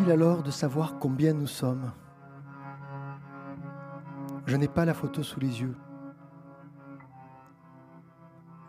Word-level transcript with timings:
Alors 0.00 0.42
de 0.42 0.50
savoir 0.50 0.98
combien 0.98 1.32
nous 1.34 1.46
sommes. 1.46 1.92
Je 4.44 4.56
n'ai 4.56 4.66
pas 4.66 4.84
la 4.84 4.92
photo 4.92 5.22
sous 5.22 5.38
les 5.38 5.60
yeux. 5.60 5.76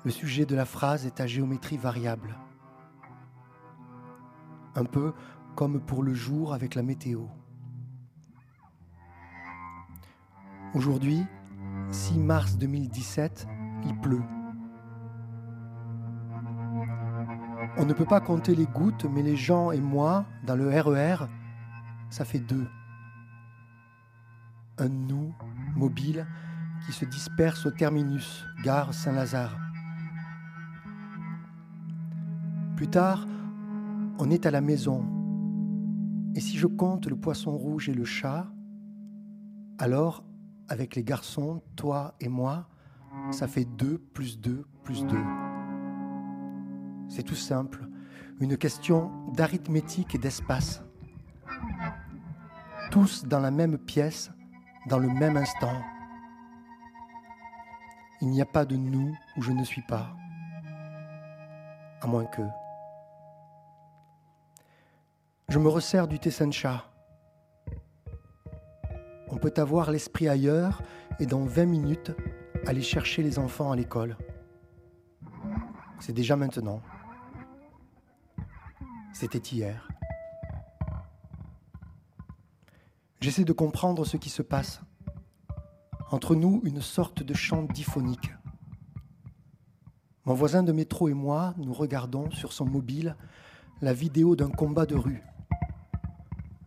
Le 0.03 0.11
sujet 0.11 0.45
de 0.45 0.55
la 0.55 0.65
phrase 0.65 1.05
est 1.07 1.19
à 1.19 1.25
géométrie 1.25 1.77
variable. 1.77 2.37
Un 4.75 4.85
peu 4.85 5.13
comme 5.55 5.81
pour 5.81 6.03
le 6.03 6.13
jour 6.13 6.53
avec 6.53 6.75
la 6.75 6.83
météo. 6.83 7.23
Aujourd'hui, 10.75 11.25
6 11.89 12.19
mars 12.19 12.57
2017, 12.57 13.47
il 13.85 13.99
pleut. 13.99 14.23
On 17.77 17.85
ne 17.85 17.91
peut 17.91 18.05
pas 18.05 18.21
compter 18.21 18.55
les 18.55 18.65
gouttes, 18.65 19.05
mais 19.05 19.21
les 19.21 19.35
gens 19.35 19.71
et 19.71 19.81
moi, 19.81 20.25
dans 20.45 20.55
le 20.55 20.69
RER, 20.69 21.23
e 21.23 21.27
ça 22.09 22.23
fait 22.23 22.39
deux. 22.39 22.67
Un 24.77 24.87
nous 24.87 25.33
mobile 25.75 26.25
qui 26.85 26.93
se 26.93 27.03
disperse 27.03 27.65
au 27.65 27.71
terminus, 27.71 28.45
gare 28.63 28.93
Saint-Lazare. 28.93 29.57
Plus 32.77 32.87
tard, 32.87 33.27
on 34.19 34.29
est 34.29 34.45
à 34.45 34.51
la 34.51 34.61
maison. 34.61 35.05
Et 36.33 36.39
si 36.39 36.57
je 36.57 36.67
compte 36.67 37.07
le 37.07 37.17
poisson 37.17 37.57
rouge 37.57 37.89
et 37.89 37.93
le 37.93 38.05
chat, 38.05 38.47
alors 39.79 40.23
avec 40.69 40.95
les 40.95 41.03
garçons, 41.03 41.61
toi 41.75 42.15
et 42.21 42.29
moi, 42.29 42.69
ça 43.31 43.47
fait 43.47 43.65
2 43.65 43.97
plus 43.97 44.39
2 44.39 44.65
plus 44.83 45.05
2. 45.05 45.44
C'est 47.07 47.23
tout 47.23 47.35
simple, 47.35 47.87
une 48.39 48.57
question 48.57 49.11
d'arithmétique 49.33 50.15
et 50.15 50.17
d'espace. 50.17 50.83
Tous 52.91 53.25
dans 53.25 53.39
la 53.39 53.51
même 53.51 53.77
pièce, 53.77 54.31
dans 54.87 54.99
le 54.99 55.09
même 55.09 55.37
instant. 55.37 55.81
Il 58.21 58.29
n'y 58.29 58.41
a 58.41 58.45
pas 58.45 58.65
de 58.65 58.75
nous 58.75 59.15
où 59.37 59.41
je 59.41 59.51
ne 59.51 59.63
suis 59.63 59.81
pas, 59.83 60.15
à 62.01 62.07
moins 62.07 62.25
que. 62.25 62.41
Je 65.49 65.59
me 65.59 65.69
resserre 65.69 66.07
du 66.07 66.19
Tessencha 66.19 66.85
on 69.35 69.37
peut 69.37 69.53
avoir 69.57 69.91
l'esprit 69.91 70.29
ailleurs 70.29 70.81
et 71.19 71.25
dans 71.25 71.43
20 71.43 71.65
minutes 71.65 72.11
aller 72.65 72.81
chercher 72.81 73.21
les 73.21 73.37
enfants 73.37 73.71
à 73.71 73.75
l'école. 73.75 74.15
C'est 75.99 76.13
déjà 76.13 76.35
maintenant. 76.35 76.81
C'était 79.17 79.55
hier. 79.55 79.87
J'essaie 83.21 83.45
de 83.45 83.53
comprendre 83.53 84.03
ce 84.03 84.17
qui 84.17 84.29
se 84.29 84.41
passe. 84.41 84.81
Entre 86.11 86.35
nous, 86.35 86.59
une 86.65 86.81
sorte 86.81 87.23
de 87.23 87.33
chant 87.33 87.63
diphonique. 87.63 88.33
Mon 90.25 90.33
voisin 90.33 90.63
de 90.63 90.73
métro 90.73 91.07
et 91.07 91.13
moi, 91.13 91.53
nous 91.55 91.71
regardons 91.71 92.29
sur 92.31 92.51
son 92.51 92.65
mobile 92.65 93.15
la 93.81 93.93
vidéo 93.93 94.35
d'un 94.35 94.49
combat 94.49 94.85
de 94.85 94.95
rue. 94.95 95.23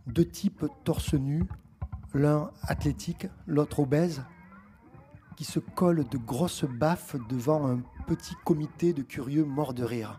Deux 0.06 0.26
types 0.26 0.64
torse 0.84 1.12
nus 1.12 1.44
l'un 2.14 2.50
athlétique, 2.62 3.26
l'autre 3.46 3.80
obèse, 3.80 4.24
qui 5.36 5.44
se 5.44 5.58
collent 5.58 6.08
de 6.08 6.16
grosses 6.16 6.64
baffes 6.64 7.14
devant 7.28 7.68
un 7.68 7.82
petit 8.06 8.36
comité 8.46 8.94
de 8.94 9.02
curieux 9.02 9.44
morts 9.44 9.74
de 9.74 9.84
rire. 9.84 10.18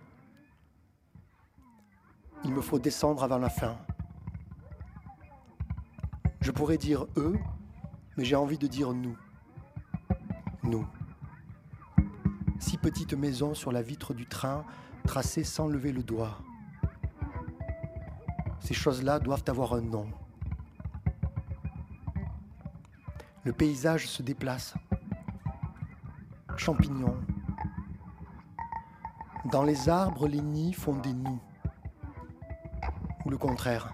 Il 2.43 2.53
me 2.53 2.61
faut 2.61 2.79
descendre 2.79 3.23
avant 3.23 3.37
la 3.37 3.49
fin. 3.49 3.77
Je 6.41 6.51
pourrais 6.51 6.77
dire 6.77 7.05
eux, 7.17 7.37
mais 8.17 8.23
j'ai 8.23 8.35
envie 8.35 8.57
de 8.57 8.67
dire 8.67 8.93
nous. 8.93 9.17
Nous. 10.63 10.87
Six 12.59 12.77
petites 12.77 13.13
maisons 13.13 13.53
sur 13.53 13.71
la 13.71 13.81
vitre 13.81 14.13
du 14.13 14.25
train, 14.25 14.65
tracées 15.05 15.43
sans 15.43 15.67
lever 15.67 15.91
le 15.91 16.03
doigt. 16.03 16.39
Ces 18.59 18.73
choses-là 18.73 19.19
doivent 19.19 19.43
avoir 19.47 19.73
un 19.73 19.81
nom. 19.81 20.07
Le 23.43 23.53
paysage 23.53 24.07
se 24.07 24.21
déplace. 24.21 24.75
Champignons. 26.57 27.17
Dans 29.51 29.63
les 29.63 29.89
arbres, 29.89 30.27
les 30.27 30.41
nids 30.41 30.73
font 30.73 30.95
des 30.95 31.13
nids. 31.13 31.39
Le 33.29 33.37
contraire. 33.37 33.93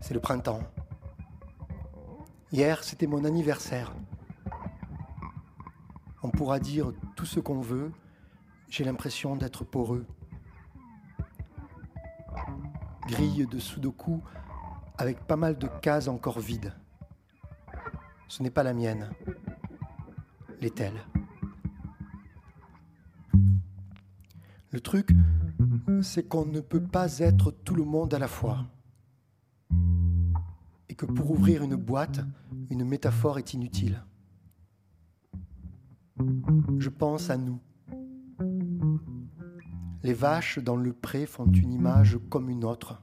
C'est 0.00 0.12
le 0.12 0.18
printemps. 0.18 0.62
Hier, 2.50 2.82
c'était 2.82 3.06
mon 3.06 3.24
anniversaire. 3.24 3.94
On 6.24 6.30
pourra 6.30 6.58
dire 6.58 6.92
tout 7.14 7.26
ce 7.26 7.38
qu'on 7.38 7.60
veut. 7.60 7.92
J'ai 8.68 8.82
l'impression 8.82 9.36
d'être 9.36 9.62
poreux. 9.62 10.04
Grille 13.06 13.46
de 13.46 13.60
sudoku 13.60 14.20
avec 14.98 15.20
pas 15.20 15.36
mal 15.36 15.56
de 15.56 15.68
cases 15.80 16.08
encore 16.08 16.40
vides. 16.40 16.74
Ce 18.26 18.42
n'est 18.42 18.50
pas 18.50 18.64
la 18.64 18.74
mienne. 18.74 19.12
L'est-elle 20.60 21.04
Le 24.72 24.80
truc, 24.80 25.10
c'est 26.02 26.28
qu'on 26.28 26.46
ne 26.46 26.60
peut 26.60 26.82
pas 26.82 27.18
être 27.18 27.50
tout 27.50 27.74
le 27.74 27.84
monde 27.84 28.14
à 28.14 28.18
la 28.18 28.28
fois. 28.28 28.66
Et 30.88 30.94
que 30.94 31.06
pour 31.06 31.30
ouvrir 31.30 31.62
une 31.62 31.76
boîte, 31.76 32.20
une 32.70 32.84
métaphore 32.84 33.38
est 33.38 33.54
inutile. 33.54 34.04
Je 36.78 36.88
pense 36.88 37.30
à 37.30 37.36
nous. 37.36 37.58
Les 40.02 40.14
vaches 40.14 40.58
dans 40.58 40.76
le 40.76 40.92
pré 40.92 41.26
font 41.26 41.46
une 41.46 41.72
image 41.72 42.18
comme 42.28 42.50
une 42.50 42.64
autre. 42.64 43.02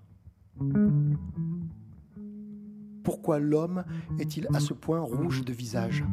Pourquoi 3.04 3.40
l'homme 3.40 3.86
est-il 4.20 4.48
à 4.54 4.60
ce 4.60 4.74
point 4.74 5.00
rouge 5.00 5.44
de 5.44 5.54
visage? 5.54 6.04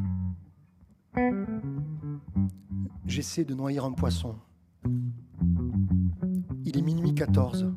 J'essaie 3.05 3.45
de 3.45 3.55
noyer 3.55 3.81
un 3.81 3.93
poisson. 3.93 4.37
Il 6.69 6.77
est 6.77 6.83
minuit 6.83 7.15
14. 7.15 7.73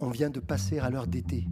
On 0.00 0.10
vient 0.10 0.28
de 0.28 0.38
passer 0.38 0.78
à 0.78 0.90
l'heure 0.90 1.06
d'été. 1.06 1.48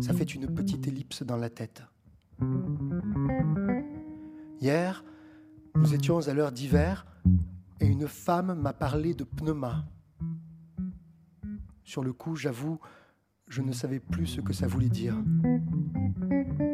Ça 0.00 0.14
fait 0.14 0.34
une 0.34 0.46
petite 0.46 0.88
ellipse 0.88 1.22
dans 1.22 1.36
la 1.36 1.50
tête. 1.50 1.82
Hier, 4.62 5.04
nous 5.74 5.92
étions 5.92 6.26
à 6.26 6.32
l'heure 6.32 6.52
d'hiver 6.52 7.04
et 7.80 7.86
une 7.86 8.08
femme 8.08 8.54
m'a 8.54 8.72
parlé 8.72 9.12
de 9.12 9.24
pneuma. 9.24 9.84
Sur 11.84 12.02
le 12.02 12.14
coup, 12.14 12.36
j'avoue, 12.36 12.80
je 13.46 13.60
ne 13.60 13.72
savais 13.72 14.00
plus 14.00 14.26
ce 14.26 14.40
que 14.40 14.54
ça 14.54 14.66
voulait 14.68 14.88
dire. 14.88 15.22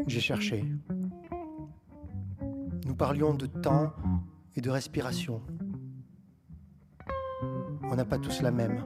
J'ai 0.07 0.21
cherché. 0.21 0.73
Nous 2.87 2.95
parlions 2.95 3.35
de 3.35 3.47
temps 3.47 3.93
et 4.55 4.61
de 4.61 4.71
respiration. 4.71 5.43
On 7.91 7.97
n'a 7.97 8.05
pas 8.05 8.19
tous 8.19 8.43
la 8.43 8.51
même. 8.51 8.85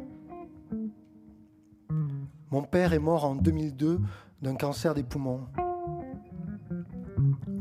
Mon 2.51 2.63
père 2.63 2.93
est 2.93 2.99
mort 2.99 3.25
en 3.25 3.35
2002 3.35 4.01
d'un 4.43 4.55
cancer 4.55 4.95
des 4.95 5.03
poumons. 5.03 5.47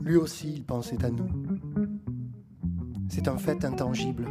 Lui 0.02 0.16
aussi, 0.16 0.54
il 0.54 0.66
pensait 0.66 1.04
à 1.06 1.10
nous. 1.10 1.30
C'est 3.08 3.28
un 3.28 3.38
fait 3.38 3.64
intangible. 3.66 4.28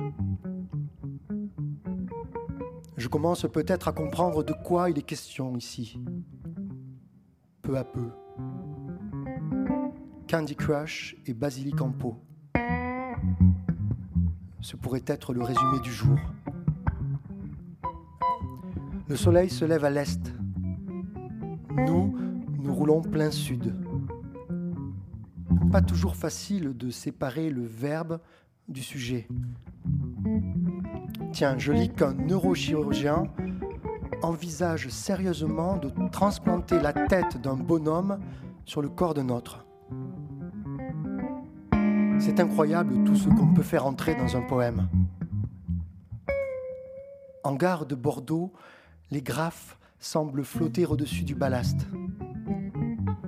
Je 2.96 3.08
commence 3.08 3.43
peut-être 3.43 3.88
à 3.88 3.93
comprendre 3.93 4.43
de 4.43 4.52
quoi 4.52 4.90
il 4.90 4.99
est 4.99 5.02
question 5.02 5.56
ici. 5.56 6.00
Peu 7.62 7.76
à 7.76 7.84
peu. 7.84 8.11
Candy 10.28 10.56
Crush 10.56 11.16
et 11.26 11.32
Basilic 11.32 11.81
en 11.81 11.90
pot. 11.90 12.20
Ce 14.61 14.76
pourrait 14.76 15.04
être 15.06 15.32
le 15.32 15.43
résumé 15.43 15.81
du 15.81 15.93
jour. 15.93 16.19
Le 19.08 19.16
soleil 19.16 19.49
se 19.49 19.64
lève 19.64 19.87
à 19.87 19.90
l'est. 19.90 20.34
Nous, 21.70 22.14
nous 22.58 22.75
roulons 22.75 23.00
plein 23.00 23.31
sud. 23.31 23.75
Pas 25.72 25.81
toujours 25.81 26.14
facile 26.14 26.76
de 26.76 26.90
séparer 26.90 27.49
le 27.49 27.64
verbe 27.64 28.20
du 28.69 28.82
sujet. 28.82 29.26
Tiens, 31.32 31.56
je 31.56 31.72
lis 31.72 31.88
qu'un 31.88 32.12
neurochirurgien 32.12 33.25
envisage 34.22 34.88
sérieusement 34.88 35.78
de 35.78 35.90
transplanter 36.11 36.78
la 36.78 36.93
tête 36.93 37.40
d'un 37.40 37.56
bonhomme 37.56 38.19
sur 38.66 38.82
le 38.82 38.90
corps 38.90 39.14
d'un 39.14 39.31
autre. 39.31 39.64
C'est 42.19 42.40
incroyable 42.40 43.04
tout 43.04 43.14
ce 43.14 43.31
qu'on 43.31 43.54
peut 43.54 43.62
faire 43.62 43.87
entrer 43.87 44.14
dans 44.16 44.37
un 44.37 44.43
poème. 44.43 44.87
En 47.43 47.54
gare 47.54 47.87
de 47.87 47.94
Bordeaux, 47.94 48.52
les 49.10 49.22
graphes 49.22 49.78
semblent 49.99 50.44
flotter 50.44 50.87
au-dessus 50.87 51.25
du 51.25 51.34
ballast. 51.34 51.87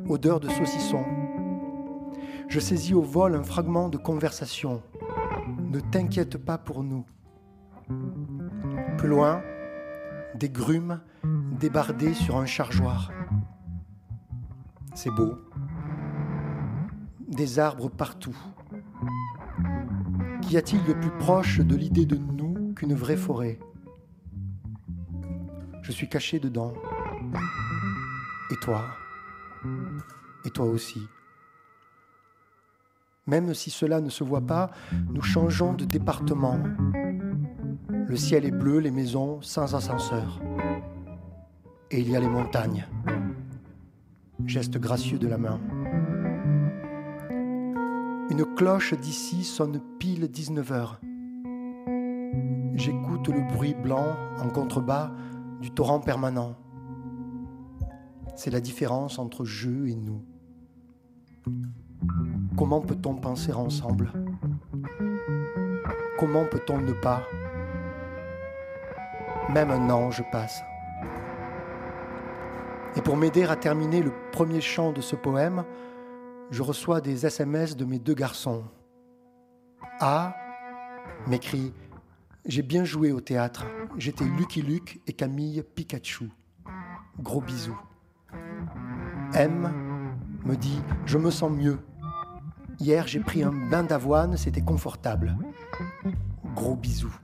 Odeur 0.08 0.40
de 0.40 0.48
saucisson. 0.48 1.04
Je 2.48 2.60
saisis 2.60 2.94
au 2.94 3.02
vol 3.02 3.34
un 3.34 3.42
fragment 3.42 3.88
de 3.88 3.96
conversation. 3.96 4.82
Ne 5.70 5.80
t'inquiète 5.80 6.36
pas 6.36 6.58
pour 6.58 6.82
nous. 6.82 7.06
Plus 8.98 9.08
loin, 9.08 9.42
des 10.34 10.50
grumes 10.50 11.00
débardées 11.58 12.14
sur 12.14 12.36
un 12.36 12.46
chargeoir. 12.46 13.10
C'est 14.94 15.10
beau. 15.10 15.38
Des 17.28 17.58
arbres 17.58 17.88
partout. 17.88 18.36
Qu'y 20.42 20.56
a-t-il 20.56 20.84
de 20.84 20.92
plus 20.92 21.16
proche 21.18 21.60
de 21.60 21.76
l'idée 21.76 22.06
de 22.06 22.16
nous 22.16 22.74
qu'une 22.74 22.94
vraie 22.94 23.16
forêt? 23.16 23.58
Je 25.90 25.96
suis 25.96 26.08
caché 26.08 26.38
dedans. 26.38 26.72
Et 28.52 28.56
toi? 28.62 28.84
Et 30.44 30.50
toi 30.50 30.66
aussi. 30.66 31.08
Même 33.26 33.52
si 33.54 33.70
cela 33.70 34.00
ne 34.00 34.08
se 34.08 34.22
voit 34.22 34.46
pas, 34.46 34.70
nous 35.12 35.20
changeons 35.20 35.72
de 35.72 35.84
département. 35.84 36.60
Le 37.88 38.14
ciel 38.14 38.44
est 38.44 38.52
bleu, 38.52 38.78
les 38.78 38.92
maisons 38.92 39.42
sans 39.42 39.74
ascenseur. 39.74 40.40
Et 41.90 41.98
il 41.98 42.08
y 42.08 42.14
a 42.14 42.20
les 42.20 42.28
montagnes. 42.28 42.86
Geste 44.46 44.78
gracieux 44.78 45.18
de 45.18 45.26
la 45.26 45.38
main. 45.38 45.60
Une 48.30 48.44
cloche 48.54 48.94
d'ici 48.94 49.42
sonne 49.42 49.80
pile 49.98 50.28
19 50.28 50.70
heures. 50.70 51.00
J'écoute 52.76 53.26
le 53.26 53.40
bruit 53.52 53.74
blanc 53.74 54.16
en 54.38 54.48
contrebas 54.50 55.10
du 55.60 55.70
torrent 55.70 56.00
permanent. 56.00 56.56
C'est 58.36 58.50
la 58.50 58.60
différence 58.60 59.18
entre 59.18 59.44
je 59.44 59.86
et 59.86 59.94
nous. 59.94 60.24
Comment 62.56 62.80
peut-on 62.80 63.14
penser 63.14 63.52
ensemble? 63.52 64.12
Comment 66.18 66.44
peut-on 66.44 66.80
ne 66.80 66.92
pas? 66.92 67.22
Même 69.50 69.70
un 69.70 69.90
ange 69.90 70.24
passe. 70.30 70.62
Et 72.96 73.02
pour 73.02 73.16
m'aider 73.16 73.44
à 73.44 73.56
terminer 73.56 74.02
le 74.02 74.12
premier 74.32 74.60
chant 74.60 74.92
de 74.92 75.00
ce 75.00 75.16
poème, 75.16 75.64
je 76.50 76.62
reçois 76.62 77.00
des 77.00 77.26
SMS 77.26 77.76
de 77.76 77.84
mes 77.84 77.98
deux 77.98 78.14
garçons. 78.14 78.64
A 80.00 80.34
m'écrit 81.26 81.72
J'ai 82.46 82.62
bien 82.62 82.84
joué 82.84 83.12
au 83.12 83.20
théâtre. 83.20 83.66
J'étais 83.98 84.24
Lucky 84.24 84.62
Luke 84.62 85.00
et 85.06 85.12
Camille 85.12 85.62
Pikachu. 85.74 86.30
Gros 87.20 87.40
bisous. 87.40 87.78
M 89.34 89.70
me 90.44 90.56
dit 90.56 90.80
Je 91.04 91.18
me 91.18 91.30
sens 91.30 91.52
mieux. 91.52 91.78
Hier, 92.78 93.06
j'ai 93.06 93.20
pris 93.20 93.42
un 93.42 93.52
bain 93.70 93.82
d'avoine, 93.82 94.38
c'était 94.38 94.62
confortable. 94.62 95.36
Gros 96.54 96.76
bisous. 96.76 97.14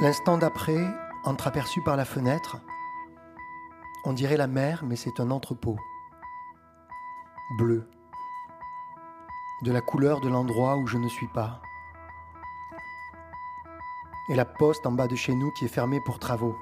L'instant 0.00 0.38
d'après, 0.38 0.82
entreaperçu 1.24 1.82
par 1.82 1.94
la 1.94 2.06
fenêtre, 2.06 2.56
on 4.06 4.14
dirait 4.14 4.38
la 4.38 4.46
mer, 4.46 4.82
mais 4.82 4.96
c'est 4.96 5.20
un 5.20 5.30
entrepôt. 5.30 5.76
Bleu. 7.58 7.86
De 9.60 9.72
la 9.72 9.82
couleur 9.82 10.22
de 10.22 10.30
l'endroit 10.30 10.78
où 10.78 10.86
je 10.86 10.96
ne 10.96 11.06
suis 11.06 11.28
pas. 11.28 11.60
Et 14.30 14.34
la 14.34 14.46
poste 14.46 14.86
en 14.86 14.92
bas 14.92 15.06
de 15.06 15.16
chez 15.16 15.34
nous 15.34 15.50
qui 15.52 15.66
est 15.66 15.68
fermée 15.68 16.00
pour 16.00 16.18
travaux. 16.18 16.56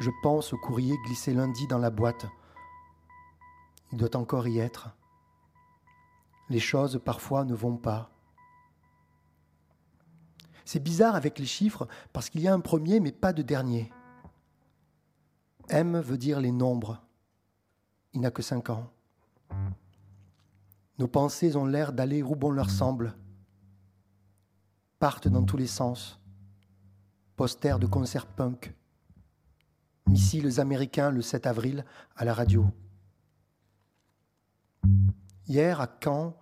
Je 0.00 0.10
pense 0.20 0.52
au 0.52 0.58
courrier 0.58 0.98
glissé 1.04 1.32
lundi 1.32 1.68
dans 1.68 1.78
la 1.78 1.90
boîte. 1.90 2.26
Il 3.92 3.98
doit 3.98 4.16
encore 4.16 4.48
y 4.48 4.58
être. 4.58 4.96
Les 6.48 6.58
choses 6.58 7.00
parfois 7.04 7.44
ne 7.44 7.54
vont 7.54 7.76
pas. 7.76 8.10
C'est 10.66 10.82
bizarre 10.82 11.14
avec 11.14 11.38
les 11.38 11.46
chiffres 11.46 11.86
parce 12.12 12.28
qu'il 12.28 12.40
y 12.40 12.48
a 12.48 12.52
un 12.52 12.60
premier 12.60 12.98
mais 12.98 13.12
pas 13.12 13.32
de 13.32 13.42
dernier. 13.42 13.92
M 15.68 15.98
veut 16.00 16.18
dire 16.18 16.40
les 16.40 16.50
nombres. 16.50 17.00
Il 18.12 18.20
n'a 18.20 18.32
que 18.32 18.42
cinq 18.42 18.68
ans. 18.68 18.90
Nos 20.98 21.06
pensées 21.06 21.54
ont 21.54 21.66
l'air 21.66 21.92
d'aller 21.92 22.22
où 22.22 22.34
bon 22.34 22.50
leur 22.50 22.70
semble, 22.70 23.14
partent 24.98 25.28
dans 25.28 25.44
tous 25.44 25.56
les 25.56 25.68
sens. 25.68 26.18
Posters 27.36 27.78
de 27.78 27.86
concerts 27.86 28.26
punk, 28.26 28.74
missiles 30.06 30.58
américains 30.58 31.12
le 31.12 31.22
7 31.22 31.46
avril 31.46 31.84
à 32.16 32.24
la 32.24 32.34
radio. 32.34 32.66
Hier 35.46 35.80
à 35.80 35.88
Caen, 36.02 36.34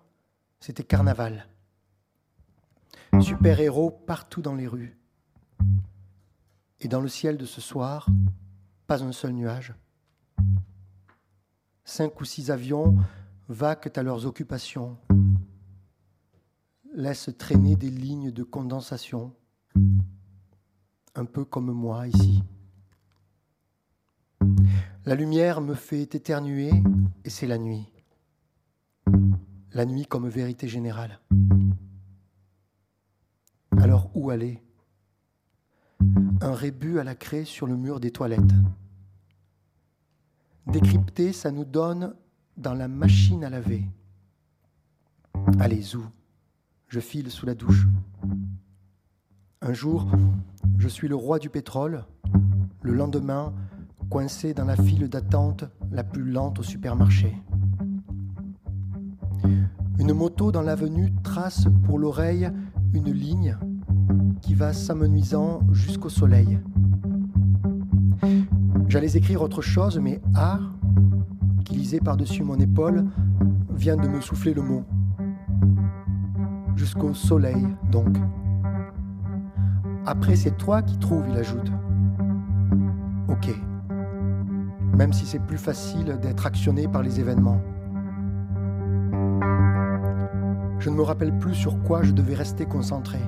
c'était 0.60 0.84
carnaval 0.84 1.46
super-héros 3.20 3.90
partout 3.90 4.42
dans 4.42 4.54
les 4.54 4.66
rues. 4.66 4.98
Et 6.80 6.88
dans 6.88 7.00
le 7.00 7.08
ciel 7.08 7.36
de 7.36 7.46
ce 7.46 7.60
soir, 7.60 8.08
pas 8.86 9.02
un 9.02 9.12
seul 9.12 9.32
nuage. 9.32 9.74
Cinq 11.84 12.20
ou 12.20 12.24
six 12.24 12.50
avions 12.50 12.96
vaquent 13.48 13.96
à 13.96 14.02
leurs 14.02 14.26
occupations, 14.26 14.96
laissent 16.94 17.30
traîner 17.36 17.76
des 17.76 17.90
lignes 17.90 18.30
de 18.30 18.42
condensation, 18.42 19.34
un 21.14 21.24
peu 21.24 21.44
comme 21.44 21.72
moi 21.72 22.08
ici. 22.08 22.42
La 25.04 25.14
lumière 25.14 25.60
me 25.60 25.74
fait 25.74 26.14
éternuer 26.14 26.70
et 27.24 27.30
c'est 27.30 27.46
la 27.46 27.58
nuit. 27.58 27.92
La 29.72 29.84
nuit 29.84 30.06
comme 30.06 30.28
vérité 30.28 30.68
générale. 30.68 31.20
Où 34.14 34.30
aller 34.30 34.62
Un 36.40 36.54
rébut 36.54 36.98
à 36.98 37.04
la 37.04 37.14
craie 37.14 37.44
sur 37.44 37.66
le 37.66 37.76
mur 37.76 38.00
des 38.00 38.10
toilettes. 38.10 38.54
Décrypter, 40.66 41.32
ça 41.32 41.50
nous 41.50 41.64
donne 41.64 42.14
dans 42.56 42.74
la 42.74 42.88
machine 42.88 43.44
à 43.44 43.50
laver. 43.50 43.84
Allez, 45.58 45.96
où 45.96 46.04
Je 46.88 47.00
file 47.00 47.30
sous 47.30 47.44
la 47.44 47.54
douche. 47.54 47.86
Un 49.60 49.72
jour, 49.72 50.06
je 50.78 50.88
suis 50.88 51.08
le 51.08 51.16
roi 51.16 51.38
du 51.38 51.50
pétrole. 51.50 52.04
Le 52.82 52.94
lendemain, 52.94 53.52
coincé 54.10 54.54
dans 54.54 54.64
la 54.64 54.76
file 54.76 55.08
d'attente 55.08 55.64
la 55.90 56.04
plus 56.04 56.24
lente 56.24 56.60
au 56.60 56.62
supermarché. 56.62 57.36
Une 59.98 60.12
moto 60.12 60.52
dans 60.52 60.62
l'avenue 60.62 61.12
trace 61.22 61.66
pour 61.84 61.98
l'oreille 61.98 62.50
une 62.94 63.10
ligne 63.10 63.56
qui 64.40 64.54
va 64.54 64.72
s'amenuisant 64.72 65.60
jusqu'au 65.72 66.08
soleil. 66.08 66.58
J'allais 68.88 69.16
écrire 69.16 69.42
autre 69.42 69.62
chose, 69.62 69.98
mais 69.98 70.20
A, 70.34 70.58
qui 71.64 71.76
lisait 71.76 72.00
par-dessus 72.00 72.44
mon 72.44 72.58
épaule, 72.58 73.04
vient 73.74 73.96
de 73.96 74.06
me 74.06 74.20
souffler 74.20 74.54
le 74.54 74.62
mot. 74.62 74.84
Jusqu'au 76.76 77.14
soleil, 77.14 77.66
donc. 77.90 78.16
Après, 80.06 80.36
c'est 80.36 80.56
toi 80.56 80.82
qui 80.82 80.98
trouves, 80.98 81.24
il 81.30 81.36
ajoute. 81.36 81.72
Ok. 83.28 83.48
Même 84.96 85.12
si 85.12 85.26
c'est 85.26 85.40
plus 85.40 85.58
facile 85.58 86.18
d'être 86.20 86.46
actionné 86.46 86.86
par 86.86 87.02
les 87.02 87.20
événements. 87.20 87.60
Je 90.78 90.90
ne 90.90 90.96
me 90.96 91.02
rappelle 91.02 91.36
plus 91.38 91.54
sur 91.54 91.82
quoi 91.82 92.02
je 92.02 92.12
devais 92.12 92.34
rester 92.34 92.66
concentré. 92.66 93.18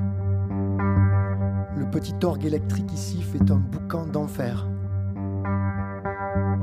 Le 1.87 1.90
petit 1.93 2.16
orgue 2.25 2.45
électrique 2.45 2.93
ici 2.93 3.23
fait 3.23 3.49
un 3.49 3.57
boucan 3.57 4.07
d'enfer. 4.07 4.66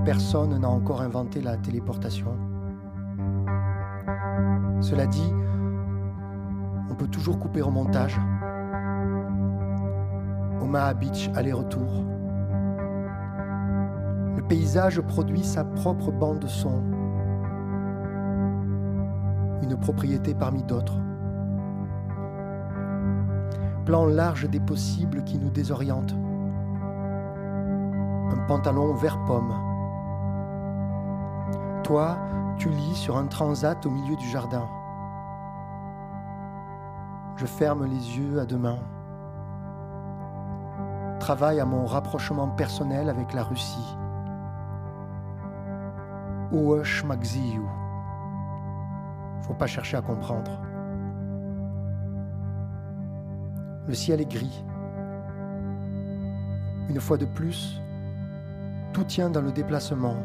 Personne 0.03 0.59
n'a 0.59 0.69
encore 0.69 1.01
inventé 1.01 1.41
la 1.41 1.55
téléportation. 1.55 2.37
Cela 4.81 5.07
dit, 5.07 5.33
on 6.89 6.95
peut 6.95 7.07
toujours 7.07 7.39
couper 7.39 7.61
au 7.61 7.71
montage. 7.71 8.19
Omaha 10.61 10.93
Beach 10.93 11.31
aller-retour. 11.35 12.03
Le 14.35 14.43
paysage 14.45 14.99
produit 14.99 15.43
sa 15.43 15.63
propre 15.63 16.11
bande 16.11 16.45
son 16.47 16.83
une 19.61 19.77
propriété 19.77 20.35
parmi 20.35 20.63
d'autres. 20.63 20.97
Plan 23.85 24.05
large 24.05 24.49
des 24.49 24.59
possibles 24.59 25.23
qui 25.23 25.37
nous 25.37 25.49
désorientent. 25.49 26.15
Un 28.31 28.37
pantalon 28.47 28.93
vert 28.93 29.19
pomme. 29.25 29.53
Toi, 31.83 32.17
tu 32.57 32.69
lis 32.69 32.95
sur 32.95 33.17
un 33.17 33.27
transat 33.27 33.85
au 33.85 33.89
milieu 33.89 34.15
du 34.15 34.27
jardin. 34.29 34.67
Je 37.35 37.45
ferme 37.45 37.85
les 37.85 38.17
yeux 38.17 38.39
à 38.39 38.45
demain. 38.45 38.79
Travaille 41.19 41.59
à 41.59 41.65
mon 41.65 41.85
rapprochement 41.85 42.47
personnel 42.49 43.09
avec 43.09 43.33
la 43.33 43.43
Russie. 43.43 43.97
Ouesh 46.51 47.03
Magziou 47.03 47.67
faut 49.43 49.53
pas 49.53 49.67
chercher 49.67 49.97
à 49.97 50.01
comprendre. 50.01 50.51
Le 53.87 53.93
ciel 53.93 54.21
est 54.21 54.31
gris. 54.31 54.63
Une 56.89 57.01
fois 57.01 57.17
de 57.17 57.25
plus, 57.25 57.81
tout 58.93 59.03
tient 59.03 59.29
dans 59.29 59.41
le 59.41 59.51
déplacement. 59.51 60.23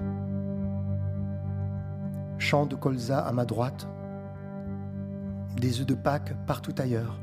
Champ 2.38 2.66
de 2.66 2.76
colza 2.76 3.18
à 3.18 3.32
ma 3.32 3.44
droite, 3.44 3.88
des 5.56 5.80
œufs 5.80 5.86
de 5.86 5.94
Pâques 5.94 6.34
partout 6.46 6.74
ailleurs. 6.78 7.20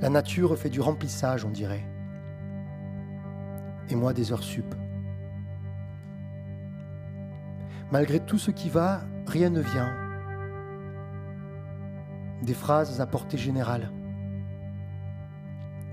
La 0.00 0.08
nature 0.08 0.56
fait 0.58 0.70
du 0.70 0.80
remplissage, 0.80 1.44
on 1.44 1.50
dirait. 1.50 1.84
Et 3.88 3.94
moi 3.94 4.12
des 4.12 4.32
heures 4.32 4.42
sup. 4.42 4.74
Malgré 7.92 8.18
tout 8.20 8.38
ce 8.38 8.50
qui 8.50 8.68
va, 8.68 9.02
rien 9.26 9.50
ne 9.50 9.60
vient. 9.60 9.99
Des 12.42 12.54
phrases 12.54 13.00
à 13.00 13.06
portée 13.06 13.36
générale. 13.36 13.90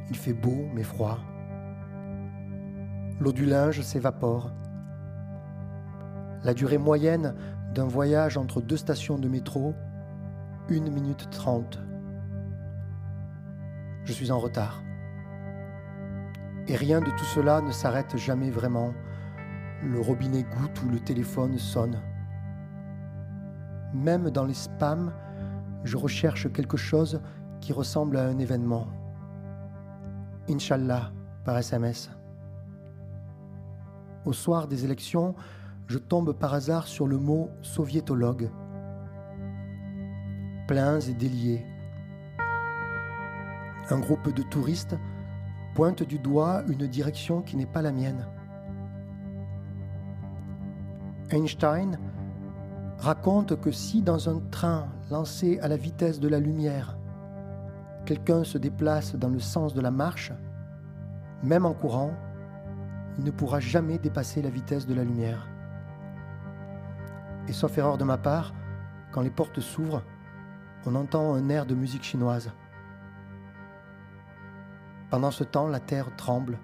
Il 0.10 0.16
fait 0.16 0.34
beau 0.34 0.66
mais 0.74 0.84
froid. 0.84 1.20
L'eau 3.20 3.34
du 3.34 3.46
linge 3.46 3.82
s'évapore. 3.82 4.51
La 6.44 6.54
durée 6.54 6.77
moyenne 6.77 7.36
d'un 7.74 7.88
voyage 7.88 8.38
entre 8.38 8.62
deux 8.62 8.77
stations 8.77 9.18
de 9.18 9.27
métro, 9.27 9.74
1 10.70 10.89
minute 10.89 11.30
30. 11.32 11.80
Je 14.06 14.13
suis 14.13 14.32
en 14.32 14.39
retard. 14.39 14.82
Et 16.68 16.77
rien 16.77 17.01
de 17.01 17.10
tout 17.12 17.25
cela 17.25 17.60
ne 17.60 17.72
s'arrête 17.72 18.16
jamais 18.16 18.51
vraiment 18.51 18.94
le 19.84 20.00
robinet 20.00 20.44
goutte 20.44 20.82
ou 20.84 20.89
le 20.89 21.00
téléphone 21.00 21.58
sonne. 21.58 22.01
Même 23.94 24.30
dans 24.30 24.46
les 24.46 24.54
spams, 24.54 25.12
je 25.88 25.98
recherche 25.98 26.51
quelque 26.51 26.77
chose 26.77 27.22
qui 27.62 27.74
ressemble 27.74 28.17
à 28.17 28.25
un 28.25 28.38
événement. 28.38 28.88
Inch'Allah 30.50 31.12
par 31.46 31.58
SMS. 31.58 32.12
Au 34.25 34.34
soir 34.34 34.67
des 34.67 34.84
élections, 34.84 35.34
je 35.88 35.98
tombe 35.98 36.34
par 36.34 36.53
hasard 36.53 36.88
sur 36.88 37.08
le 37.08 37.17
mot 37.17 37.50
soviétologue. 37.62 38.50
Pleins 40.67 41.00
et 41.00 41.13
déliés. 41.13 41.65
Un 43.89 44.00
groupe 44.00 44.34
de 44.34 44.44
touristes 44.44 44.98
pointe 45.74 46.03
du 46.03 46.20
doigt 46.20 46.63
une 46.67 46.88
direction 46.88 47.41
qui 47.41 47.56
n'est 47.56 47.65
pas 47.65 47.82
la 47.82 47.94
mienne. 47.94 48.27
Einstein 51.29 51.98
raconte 52.98 53.60
que 53.60 53.72
si 53.72 54.01
dans 54.01 54.30
un 54.30 54.39
train 54.51 54.88
lancé 55.10 55.60
à 55.60 55.68
la 55.68 55.77
vitesse 55.77 56.20
de 56.20 56.27
la 56.27 56.39
lumière, 56.39 56.98
quelqu'un 58.06 58.44
se 58.44 58.58
déplace 58.58 59.16
dans 59.16 59.30
le 59.30 59.39
sens 59.39 59.74
de 59.74 59.82
la 59.82 59.92
marche, 59.92 60.32
même 61.44 61.66
en 61.66 61.74
courant, 61.74 62.13
il 63.18 63.24
ne 63.24 63.32
pourra 63.32 63.60
jamais 63.60 63.98
dépasser 63.98 64.42
la 64.42 64.50
vitesse 64.50 64.88
de 64.88 64.94
la 64.94 65.04
lumière. 65.04 65.48
Et 67.48 67.54
sauf 67.54 67.77
erreur 67.77 67.98
de 67.98 68.04
ma 68.04 68.18
part, 68.18 68.54
quand 69.12 69.22
les 69.22 69.30
portes 69.30 69.60
s'ouvrent, 69.60 70.04
on 70.86 70.96
entend 70.96 71.34
un 71.34 71.50
air 71.50 71.66
de 71.66 71.75
musique 71.75 72.04
chinoise. 72.04 72.51
Pendant 75.10 75.32
ce 75.32 75.44
temps, 75.44 75.68
la 75.68 75.80
terre 75.80 76.16
tremble, 76.16 76.60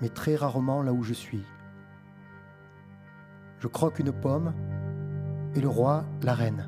mais 0.00 0.08
très 0.08 0.36
rarement 0.36 0.82
là 0.82 0.92
où 0.92 1.02
je 1.02 1.12
suis. 1.12 1.44
Je 3.60 3.68
croque 3.68 3.98
une 3.98 4.10
pomme 4.10 4.54
et 5.54 5.60
le 5.60 5.68
roi 5.68 6.06
la 6.22 6.32
reine. 6.32 6.66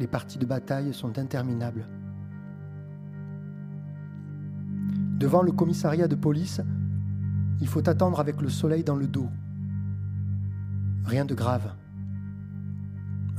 Les 0.00 0.06
parties 0.06 0.38
de 0.38 0.46
bataille 0.46 0.94
sont 0.94 1.18
interminables. 1.18 1.86
Devant 5.18 5.42
le 5.42 5.52
commissariat 5.52 6.08
de 6.08 6.14
police, 6.14 6.62
il 7.60 7.68
faut 7.68 7.86
attendre 7.88 8.18
avec 8.20 8.40
le 8.40 8.48
soleil 8.48 8.82
dans 8.82 8.96
le 8.96 9.06
dos. 9.06 9.28
Rien 11.04 11.26
de 11.26 11.34
grave. 11.34 11.74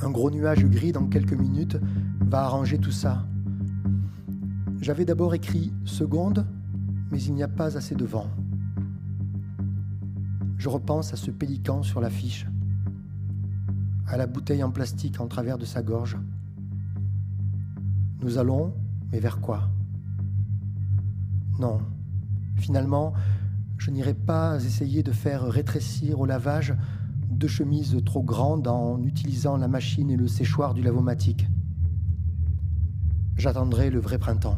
Un 0.04 0.12
gros 0.12 0.30
nuage 0.30 0.64
gris 0.66 0.92
dans 0.92 1.08
quelques 1.08 1.34
minutes 1.34 1.80
va 2.20 2.44
arranger 2.44 2.78
tout 2.78 2.92
ça. 2.92 3.26
J'avais 4.80 5.06
d'abord 5.06 5.34
écrit 5.34 5.74
seconde, 5.86 6.46
mais 7.12 7.22
il 7.24 7.34
n'y 7.34 7.44
a 7.44 7.48
pas 7.48 7.78
assez 7.78 7.96
de 7.96 8.06
vent 8.06 8.30
je 10.58 10.70
repense 10.70 11.14
à 11.14 11.18
ce 11.18 11.32
pélican 11.32 11.84
sur 11.84 12.02
l'affiche, 12.02 12.48
à 14.08 14.18
la 14.18 14.28
bouteille 14.28 14.64
en 14.64 14.72
plastique 14.72 15.20
en 15.20 15.28
travers 15.28 15.58
de 15.58 15.66
sa 15.66 15.82
gorge. 15.82 16.18
Nous 18.22 18.38
allons, 18.38 18.74
mais 19.12 19.20
vers 19.20 19.40
quoi? 19.40 19.70
Non, 21.60 21.80
finalement, 22.58 23.14
je 23.78 23.92
n'irai 23.92 24.14
pas 24.14 24.64
essayer 24.64 25.04
de 25.04 25.12
faire 25.12 25.44
rétrécir 25.44 26.20
au 26.20 26.26
lavage 26.26 26.76
deux 27.30 27.48
chemises 27.48 27.98
trop 28.06 28.24
grandes 28.24 28.68
en 28.68 29.04
utilisant 29.04 29.58
la 29.58 29.68
machine 29.68 30.10
et 30.10 30.18
le 30.18 30.28
séchoir 30.28 30.74
du 30.74 30.82
lavomatique. 30.82 31.48
J'attendrai 33.36 33.90
le 33.90 34.00
vrai 34.00 34.18
printemps. 34.18 34.58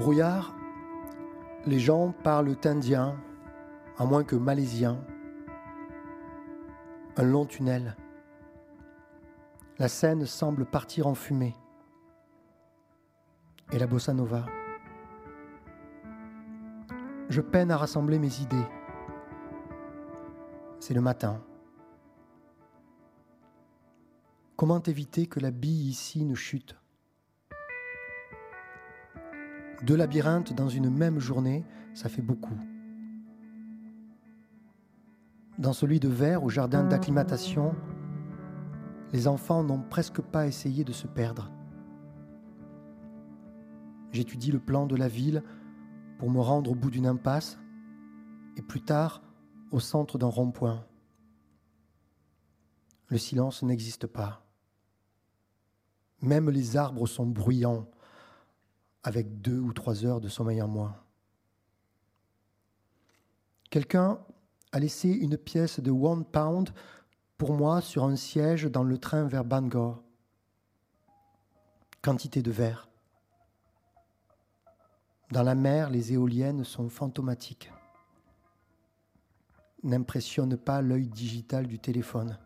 Brouillard, 0.00 0.54
les 1.66 1.78
gens 1.78 2.12
parlent 2.24 2.56
indien, 2.64 3.16
à 3.98 4.06
moins 4.06 4.24
que 4.24 4.34
malaisien. 4.34 4.98
Un 7.18 7.22
long 7.22 7.44
tunnel. 7.44 7.96
La 9.78 9.88
scène 9.88 10.24
semble 10.24 10.64
partir 10.64 11.06
en 11.06 11.14
fumée. 11.14 11.54
Et 13.72 13.78
la 13.78 13.86
bossa 13.86 14.14
nova. 14.14 14.46
Je 17.28 17.42
peine 17.42 17.70
à 17.70 17.76
rassembler 17.76 18.18
mes 18.18 18.40
idées. 18.40 18.68
C'est 20.78 20.94
le 20.94 21.02
matin. 21.02 21.42
Comment 24.56 24.82
éviter 24.82 25.26
que 25.26 25.40
la 25.40 25.50
bille 25.50 25.90
ici 25.90 26.24
ne 26.24 26.34
chute? 26.34 26.74
Deux 29.82 29.96
labyrinthes 29.96 30.52
dans 30.52 30.68
une 30.68 30.90
même 30.90 31.18
journée, 31.18 31.64
ça 31.94 32.08
fait 32.08 32.22
beaucoup. 32.22 32.58
Dans 35.58 35.72
celui 35.72 36.00
de 36.00 36.08
verre 36.08 36.44
au 36.44 36.50
jardin 36.50 36.84
d'acclimatation, 36.84 37.74
les 39.12 39.26
enfants 39.26 39.64
n'ont 39.64 39.82
presque 39.82 40.20
pas 40.20 40.46
essayé 40.46 40.84
de 40.84 40.92
se 40.92 41.06
perdre. 41.06 41.50
J'étudie 44.12 44.52
le 44.52 44.58
plan 44.58 44.86
de 44.86 44.96
la 44.96 45.08
ville 45.08 45.42
pour 46.18 46.30
me 46.30 46.40
rendre 46.40 46.70
au 46.72 46.74
bout 46.74 46.90
d'une 46.90 47.06
impasse 47.06 47.58
et 48.56 48.62
plus 48.62 48.82
tard 48.82 49.22
au 49.70 49.80
centre 49.80 50.18
d'un 50.18 50.26
rond-point. 50.26 50.84
Le 53.08 53.18
silence 53.18 53.62
n'existe 53.62 54.06
pas. 54.06 54.44
Même 56.22 56.50
les 56.50 56.76
arbres 56.76 57.06
sont 57.06 57.26
bruyants, 57.26 57.88
avec 59.02 59.40
deux 59.40 59.58
ou 59.58 59.72
trois 59.72 60.04
heures 60.04 60.20
de 60.20 60.28
sommeil 60.28 60.60
en 60.60 60.68
moins. 60.68 60.96
Quelqu'un 63.70 64.18
a 64.72 64.78
laissé 64.78 65.08
une 65.08 65.36
pièce 65.36 65.80
de 65.80 65.90
one 65.90 66.24
pound 66.24 66.70
pour 67.38 67.54
moi 67.54 67.80
sur 67.80 68.04
un 68.04 68.16
siège 68.16 68.64
dans 68.64 68.82
le 68.82 68.98
train 68.98 69.24
vers 69.26 69.44
Bangor. 69.44 70.02
Quantité 72.02 72.42
de 72.42 72.50
verre. 72.50 72.88
Dans 75.30 75.42
la 75.42 75.54
mer, 75.54 75.90
les 75.90 76.12
éoliennes 76.12 76.64
sont 76.64 76.88
fantomatiques. 76.88 77.70
N'impressionne 79.82 80.56
pas 80.56 80.82
l'œil 80.82 81.08
digital 81.08 81.66
du 81.66 81.78
téléphone. 81.78 82.36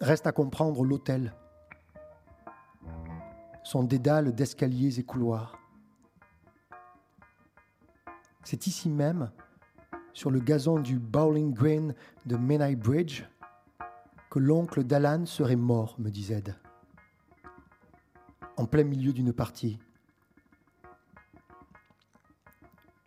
Reste 0.00 0.26
à 0.26 0.32
comprendre 0.32 0.84
l'hôtel, 0.84 1.34
son 3.66 3.82
dédale 3.82 4.32
d'escaliers 4.32 5.00
et 5.00 5.02
couloirs. 5.02 5.58
C'est 8.44 8.68
ici 8.68 8.88
même, 8.88 9.32
sur 10.12 10.30
le 10.30 10.38
gazon 10.38 10.78
du 10.78 11.00
Bowling 11.00 11.52
Green 11.52 11.92
de 12.26 12.36
Menai 12.36 12.76
Bridge, 12.76 13.24
que 14.30 14.38
l'oncle 14.38 14.84
d'Alan 14.84 15.26
serait 15.26 15.56
mort, 15.56 15.96
me 15.98 16.10
dit 16.10 16.26
Zed. 16.26 16.54
En 18.56 18.66
plein 18.66 18.84
milieu 18.84 19.12
d'une 19.12 19.32
partie. 19.32 19.80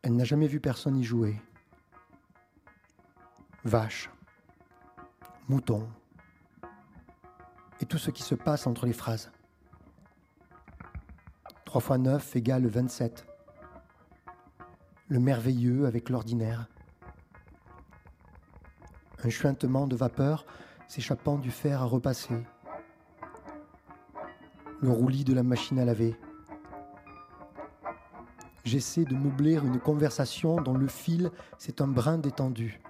Elle 0.02 0.18
n'a 0.18 0.26
jamais 0.26 0.48
vu 0.48 0.60
personne 0.60 0.98
y 0.98 1.06
jouer. 1.06 1.42
Vache, 3.64 4.12
mouton, 5.48 5.88
et 7.80 7.86
tout 7.86 7.98
ce 7.98 8.12
qui 8.12 8.24
se 8.24 8.36
passe 8.36 8.68
entre 8.68 8.86
les 8.86 8.94
phrases. 8.94 9.32
3 11.70 11.82
fois 11.82 12.00
9 12.00 12.36
égale 12.36 12.66
27. 12.66 13.28
Le 15.08 15.20
merveilleux 15.20 15.86
avec 15.86 16.10
l'ordinaire. 16.10 16.66
Un 19.24 19.30
chuintement 19.30 19.86
de 19.86 19.96
vapeur 19.96 20.48
s'échappant 20.88 21.38
du 21.38 21.52
fer 21.52 21.84
à 21.84 21.86
repasser. 21.86 22.44
Le 24.82 24.90
roulis 24.90 25.24
de 25.24 25.36
la 25.36 25.44
machine 25.44 25.78
à 25.78 25.86
laver. 25.86 26.16
J'essaie 28.64 29.06
de 29.06 29.14
meubler 29.14 29.54
une 29.54 29.80
conversation 29.80 30.60
dont 30.62 30.76
le 30.76 30.88
fil 30.88 31.30
c'est 31.60 31.82
un 31.82 31.88
brin 31.88 32.18
détendu. 32.18 32.82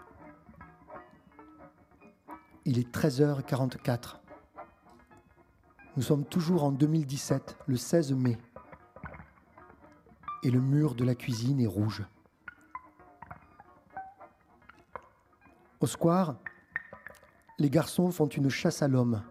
Il 2.63 2.79
est 2.79 2.95
13h44. 2.95 4.19
Nous 5.97 6.03
sommes 6.03 6.23
toujours 6.23 6.63
en 6.63 6.71
2017, 6.71 7.57
le 7.67 7.75
16 7.75 8.13
mai. 8.13 8.37
Et 10.43 10.51
le 10.51 10.61
mur 10.61 10.95
de 10.95 11.03
la 11.03 11.15
cuisine 11.15 11.59
est 11.59 11.67
rouge. 11.67 12.03
Au 15.81 15.87
square, 15.87 16.35
les 17.57 17.69
garçons 17.69 18.11
font 18.11 18.27
une 18.27 18.49
chasse 18.49 18.81
à 18.81 18.87
l'homme, 18.87 19.21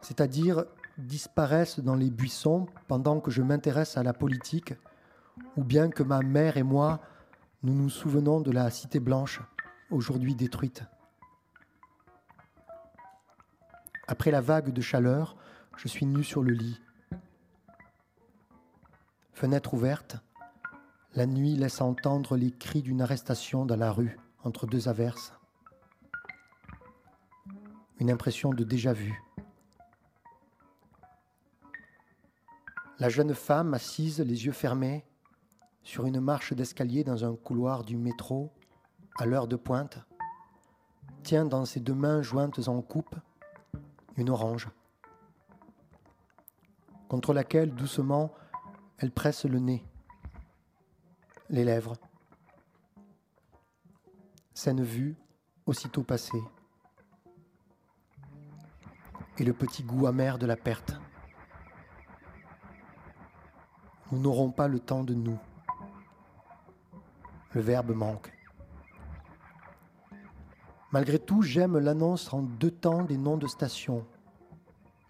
c'est-à-dire 0.00 0.64
disparaissent 0.98 1.80
dans 1.80 1.94
les 1.94 2.10
buissons 2.10 2.66
pendant 2.88 3.20
que 3.20 3.30
je 3.30 3.42
m'intéresse 3.42 3.96
à 3.96 4.02
la 4.02 4.12
politique, 4.12 4.74
ou 5.56 5.64
bien 5.64 5.88
que 5.88 6.02
ma 6.02 6.20
mère 6.20 6.56
et 6.56 6.62
moi, 6.62 7.00
nous 7.62 7.74
nous 7.74 7.90
souvenons 7.90 8.40
de 8.40 8.50
la 8.50 8.70
Cité 8.70 9.00
Blanche, 9.00 9.40
aujourd'hui 9.90 10.34
détruite. 10.34 10.84
Après 14.08 14.30
la 14.30 14.40
vague 14.40 14.72
de 14.72 14.80
chaleur, 14.80 15.36
je 15.76 15.88
suis 15.88 16.06
nu 16.06 16.24
sur 16.24 16.42
le 16.42 16.52
lit. 16.52 16.80
Fenêtre 19.32 19.74
ouverte, 19.74 20.16
la 21.14 21.26
nuit 21.26 21.56
laisse 21.56 21.80
entendre 21.80 22.36
les 22.36 22.50
cris 22.50 22.82
d'une 22.82 23.02
arrestation 23.02 23.66
dans 23.66 23.76
la 23.76 23.92
rue 23.92 24.18
entre 24.44 24.66
deux 24.66 24.88
averses. 24.88 25.32
Une 27.98 28.10
impression 28.10 28.50
de 28.50 28.64
déjà-vu. 28.64 29.22
La 32.98 33.08
jeune 33.08 33.34
femme 33.34 33.74
assise, 33.74 34.20
les 34.20 34.46
yeux 34.46 34.52
fermés, 34.52 35.04
sur 35.82 36.06
une 36.06 36.20
marche 36.20 36.52
d'escalier 36.52 37.04
dans 37.04 37.24
un 37.24 37.34
couloir 37.34 37.84
du 37.84 37.96
métro, 37.96 38.52
à 39.18 39.26
l'heure 39.26 39.48
de 39.48 39.56
pointe, 39.56 39.98
tient 41.22 41.44
dans 41.44 41.64
ses 41.64 41.80
deux 41.80 41.94
mains 41.94 42.22
jointes 42.22 42.68
en 42.68 42.80
coupe 42.80 43.16
une 44.16 44.30
orange 44.30 44.68
contre 47.08 47.34
laquelle 47.34 47.74
doucement 47.74 48.32
elle 49.02 49.10
presse 49.10 49.44
le 49.46 49.58
nez, 49.58 49.84
les 51.50 51.64
lèvres. 51.64 51.96
Scène 54.54 54.84
vue, 54.84 55.16
aussitôt 55.66 56.04
passée. 56.04 56.40
Et 59.38 59.44
le 59.44 59.52
petit 59.52 59.82
goût 59.82 60.06
amer 60.06 60.38
de 60.38 60.46
la 60.46 60.56
perte. 60.56 60.94
Nous 64.12 64.20
n'aurons 64.20 64.52
pas 64.52 64.68
le 64.68 64.78
temps 64.78 65.02
de 65.02 65.14
nous. 65.14 65.38
Le 67.54 67.60
verbe 67.60 67.90
manque. 67.90 68.32
Malgré 70.92 71.18
tout, 71.18 71.42
j'aime 71.42 71.76
l'annonce 71.76 72.32
en 72.32 72.42
deux 72.42 72.70
temps 72.70 73.02
des 73.02 73.16
noms 73.16 73.36
de 73.36 73.48
stations. 73.48 74.06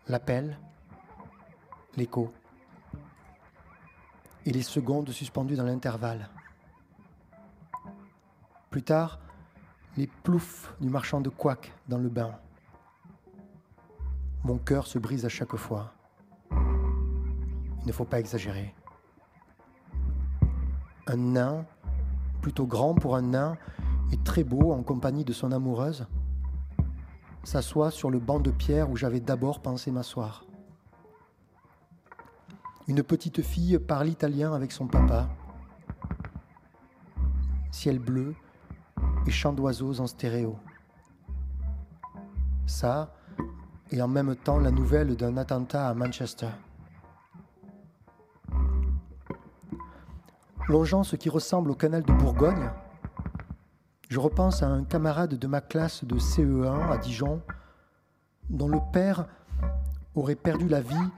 L'appel, 0.08 0.58
l'écho 1.96 2.32
et 4.44 4.52
les 4.52 4.62
secondes 4.62 5.10
suspendues 5.10 5.56
dans 5.56 5.64
l'intervalle. 5.64 6.28
Plus 8.70 8.82
tard, 8.82 9.18
les 9.96 10.06
ploufs 10.06 10.74
du 10.80 10.88
marchand 10.88 11.20
de 11.20 11.28
couac 11.28 11.72
dans 11.88 11.98
le 11.98 12.08
bain. 12.08 12.32
Mon 14.44 14.58
cœur 14.58 14.86
se 14.86 14.98
brise 14.98 15.24
à 15.24 15.28
chaque 15.28 15.56
fois. 15.56 15.92
Il 16.50 17.86
ne 17.86 17.92
faut 17.92 18.04
pas 18.04 18.18
exagérer. 18.18 18.74
Un 21.06 21.16
nain, 21.16 21.66
plutôt 22.40 22.66
grand 22.66 22.94
pour 22.94 23.16
un 23.16 23.22
nain, 23.22 23.56
et 24.12 24.16
très 24.18 24.44
beau 24.44 24.72
en 24.72 24.82
compagnie 24.82 25.24
de 25.24 25.32
son 25.32 25.52
amoureuse, 25.52 26.06
s'assoit 27.44 27.90
sur 27.90 28.10
le 28.10 28.18
banc 28.18 28.40
de 28.40 28.50
pierre 28.50 28.90
où 28.90 28.96
j'avais 28.96 29.20
d'abord 29.20 29.60
pensé 29.60 29.90
m'asseoir. 29.90 30.44
Une 32.88 33.04
petite 33.04 33.42
fille 33.42 33.78
parle 33.78 34.08
italien 34.08 34.52
avec 34.52 34.72
son 34.72 34.88
papa. 34.88 35.28
Ciel 37.70 38.00
bleu 38.00 38.34
et 39.24 39.30
chant 39.30 39.52
d'oiseaux 39.52 40.00
en 40.00 40.08
stéréo. 40.08 40.58
Ça, 42.66 43.14
et 43.92 44.02
en 44.02 44.08
même 44.08 44.34
temps 44.34 44.58
la 44.58 44.72
nouvelle 44.72 45.14
d'un 45.14 45.36
attentat 45.36 45.88
à 45.88 45.94
Manchester. 45.94 46.50
Longeant 50.68 51.04
ce 51.04 51.14
qui 51.14 51.28
ressemble 51.28 51.70
au 51.70 51.74
canal 51.74 52.02
de 52.02 52.12
Bourgogne, 52.12 52.70
je 54.08 54.18
repense 54.18 54.62
à 54.64 54.66
un 54.66 54.82
camarade 54.82 55.38
de 55.38 55.46
ma 55.46 55.60
classe 55.60 56.04
de 56.04 56.18
CE1 56.18 56.90
à 56.90 56.98
Dijon, 56.98 57.42
dont 58.50 58.68
le 58.68 58.80
père 58.92 59.28
aurait 60.14 60.34
perdu 60.34 60.68
la 60.68 60.80
vie 60.80 61.10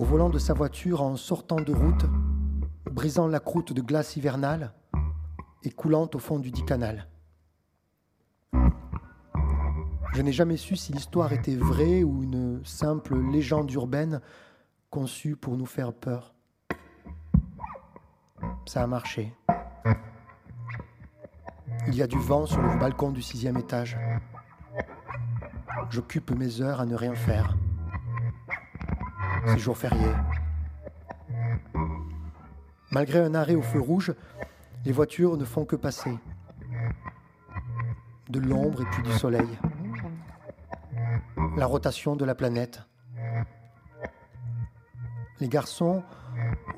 au 0.00 0.02
volant 0.02 0.30
de 0.30 0.38
sa 0.38 0.54
voiture 0.54 1.02
en 1.02 1.16
sortant 1.16 1.60
de 1.60 1.74
route, 1.74 2.06
brisant 2.90 3.26
la 3.26 3.38
croûte 3.38 3.74
de 3.74 3.82
glace 3.82 4.16
hivernale 4.16 4.72
et 5.62 5.70
coulant 5.70 6.08
au 6.14 6.18
fond 6.18 6.38
du 6.38 6.50
dit 6.50 6.64
canal. 6.64 7.06
Je 10.14 10.22
n'ai 10.22 10.32
jamais 10.32 10.56
su 10.56 10.74
si 10.74 10.94
l'histoire 10.94 11.34
était 11.34 11.54
vraie 11.54 12.02
ou 12.02 12.22
une 12.22 12.64
simple 12.64 13.14
légende 13.30 13.70
urbaine 13.72 14.22
conçue 14.88 15.36
pour 15.36 15.58
nous 15.58 15.66
faire 15.66 15.92
peur. 15.92 16.32
Ça 18.64 18.82
a 18.82 18.86
marché. 18.86 19.34
Il 21.88 21.94
y 21.94 22.00
a 22.00 22.06
du 22.06 22.18
vent 22.18 22.46
sur 22.46 22.62
le 22.62 22.78
balcon 22.78 23.10
du 23.10 23.20
sixième 23.20 23.58
étage. 23.58 23.98
J'occupe 25.90 26.30
mes 26.30 26.62
heures 26.62 26.80
à 26.80 26.86
ne 26.86 26.94
rien 26.94 27.14
faire. 27.14 27.54
C'est 29.46 29.58
jour 29.58 29.76
férié. 29.76 30.12
Malgré 32.90 33.20
un 33.20 33.34
arrêt 33.34 33.54
au 33.54 33.62
feu 33.62 33.80
rouge, 33.80 34.12
les 34.84 34.92
voitures 34.92 35.36
ne 35.36 35.44
font 35.44 35.64
que 35.64 35.76
passer. 35.76 36.18
De 38.28 38.40
l'ombre 38.40 38.82
et 38.82 38.86
puis 38.86 39.02
du 39.02 39.12
soleil. 39.12 39.58
La 41.56 41.66
rotation 41.66 42.16
de 42.16 42.24
la 42.24 42.34
planète. 42.34 42.82
Les 45.40 45.48
garçons 45.48 46.02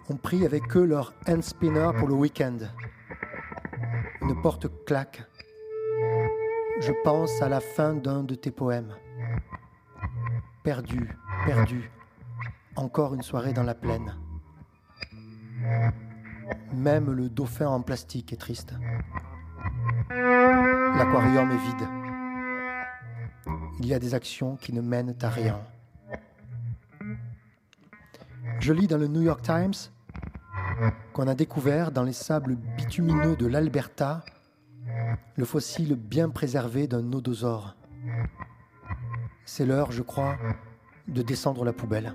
ont 0.09 0.17
pris 0.17 0.45
avec 0.45 0.77
eux 0.77 0.85
leur 0.85 1.15
hand 1.29 1.43
spinner 1.43 1.91
pour 1.99 2.09
le 2.09 2.15
week-end. 2.15 2.59
Une 4.21 4.41
porte 4.41 4.67
claque. 4.85 5.23
Je 6.81 6.93
pense 7.05 7.43
à 7.43 7.49
la 7.49 7.61
fin 7.61 7.95
d'un 7.95 8.23
de 8.23 8.35
tes 8.35 8.51
poèmes. 8.51 8.95
Perdu, 10.63 11.09
perdu. 11.45 11.91
Encore 12.77 13.15
une 13.15 13.23
soirée 13.23 13.53
dans 13.53 13.63
la 13.63 13.75
plaine. 13.75 14.15
Même 16.73 17.11
le 17.11 17.29
dauphin 17.29 17.69
en 17.69 17.83
plastique 17.83 18.33
est 18.33 18.37
triste. 18.37 18.75
L'aquarium 20.11 21.51
est 21.51 21.57
vide. 21.57 21.89
Il 23.81 23.87
y 23.87 23.95
a 23.95 23.99
des 23.99 24.15
actions 24.15 24.57
qui 24.57 24.73
ne 24.73 24.81
mènent 24.81 25.17
à 25.23 25.29
rien. 25.29 25.61
Je 28.61 28.73
lis 28.73 28.87
dans 28.87 28.99
le 28.99 29.09
New 29.09 29.23
York 29.23 29.43
Times 29.43 29.91
qu'on 31.13 31.29
a 31.29 31.35
découvert 31.35 31.93
dans 31.93 32.05
les 32.05 32.13
sables 32.13 32.57
bitumineux 32.77 33.37
de 33.37 33.47
l'Alberta 33.47 34.25
le 35.37 35.45
fossile 35.45 35.95
bien 35.97 36.29
préservé 36.29 36.87
d'un 36.87 37.13
odosaure. 37.13 37.77
C'est 39.45 39.67
l'heure, 39.67 39.93
je 39.93 40.03
crois, 40.03 40.37
de 41.09 41.23
descendre 41.23 41.65
la 41.65 41.73
poubelle. 41.73 42.15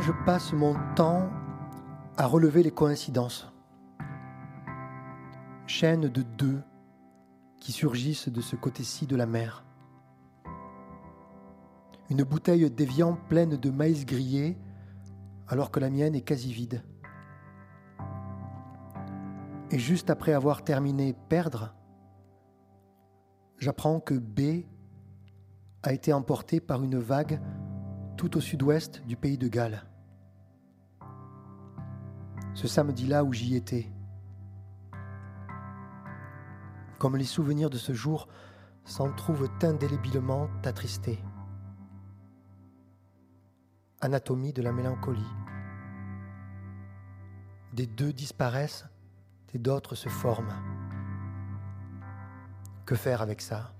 Je 0.00 0.12
passe 0.24 0.52
mon 0.52 0.74
temps 0.94 1.28
à 2.16 2.26
relever 2.26 2.62
les 2.62 2.70
coïncidences. 2.70 3.52
Chaînes 5.66 6.08
de 6.08 6.22
deux 6.22 6.62
qui 7.60 7.72
surgissent 7.72 8.28
de 8.28 8.40
ce 8.40 8.56
côté-ci 8.56 9.06
de 9.06 9.16
la 9.16 9.26
mer. 9.26 9.64
Une 12.10 12.22
bouteille 12.22 12.70
d'évian 12.70 13.18
pleine 13.28 13.56
de 13.56 13.70
maïs 13.70 14.06
grillé 14.06 14.56
alors 15.48 15.70
que 15.70 15.80
la 15.80 15.90
mienne 15.90 16.14
est 16.14 16.22
quasi 16.22 16.52
vide. 16.52 16.82
Et 19.70 19.78
juste 19.78 20.10
après 20.10 20.32
avoir 20.32 20.64
terminé 20.64 21.14
Perdre, 21.28 21.74
j'apprends 23.58 24.00
que 24.00 24.14
B 24.14 24.64
a 25.82 25.92
été 25.92 26.12
emporté 26.12 26.60
par 26.60 26.82
une 26.82 26.98
vague 26.98 27.40
tout 28.16 28.36
au 28.36 28.40
sud-ouest 28.40 29.02
du 29.06 29.16
pays 29.16 29.38
de 29.38 29.48
Galles. 29.48 29.87
Ce 32.58 32.66
samedi-là 32.66 33.22
où 33.22 33.32
j'y 33.32 33.54
étais. 33.54 33.88
Comme 36.98 37.16
les 37.16 37.22
souvenirs 37.22 37.70
de 37.70 37.76
ce 37.76 37.92
jour 37.92 38.26
s'en 38.84 39.12
trouvent 39.12 39.48
indélébilement 39.62 40.48
attristés. 40.64 41.22
Anatomie 44.00 44.52
de 44.52 44.62
la 44.62 44.72
mélancolie. 44.72 45.22
Des 47.74 47.86
deux 47.86 48.12
disparaissent 48.12 48.86
et 49.54 49.60
d'autres 49.60 49.94
se 49.94 50.08
forment. 50.08 50.52
Que 52.86 52.96
faire 52.96 53.22
avec 53.22 53.40
ça? 53.40 53.72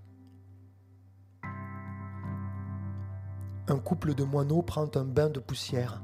Un 3.66 3.80
couple 3.80 4.14
de 4.14 4.22
moineaux 4.22 4.62
prend 4.62 4.88
un 4.94 5.04
bain 5.04 5.30
de 5.30 5.40
poussière. 5.40 6.00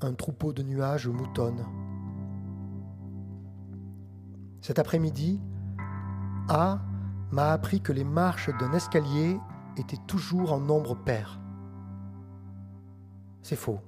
Un 0.00 0.12
troupeau 0.14 0.52
de 0.52 0.62
nuages 0.62 1.08
moutonne. 1.08 1.64
Cet 4.60 4.78
après-midi, 4.78 5.40
A 6.48 6.80
m'a 7.30 7.52
appris 7.52 7.80
que 7.80 7.92
les 7.92 8.04
marches 8.04 8.50
d'un 8.58 8.72
escalier 8.72 9.38
étaient 9.76 10.02
toujours 10.06 10.52
en 10.52 10.60
nombre 10.60 10.94
pair. 10.94 11.40
C'est 13.42 13.56
faux. 13.56 13.80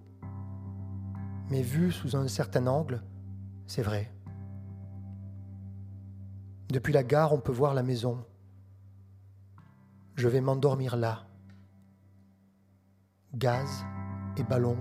Mais 1.50 1.62
vu 1.62 1.92
sous 1.92 2.16
un 2.16 2.28
certain 2.28 2.66
angle, 2.66 3.02
c'est 3.66 3.82
vrai. 3.82 4.12
Depuis 6.68 6.92
la 6.92 7.02
gare, 7.02 7.32
on 7.32 7.40
peut 7.40 7.52
voir 7.52 7.74
la 7.74 7.82
maison. 7.82 8.24
Je 10.16 10.28
vais 10.28 10.40
m'endormir 10.40 10.96
là 10.96 11.28
gaz 13.34 13.84
et 14.36 14.42
ballons, 14.42 14.78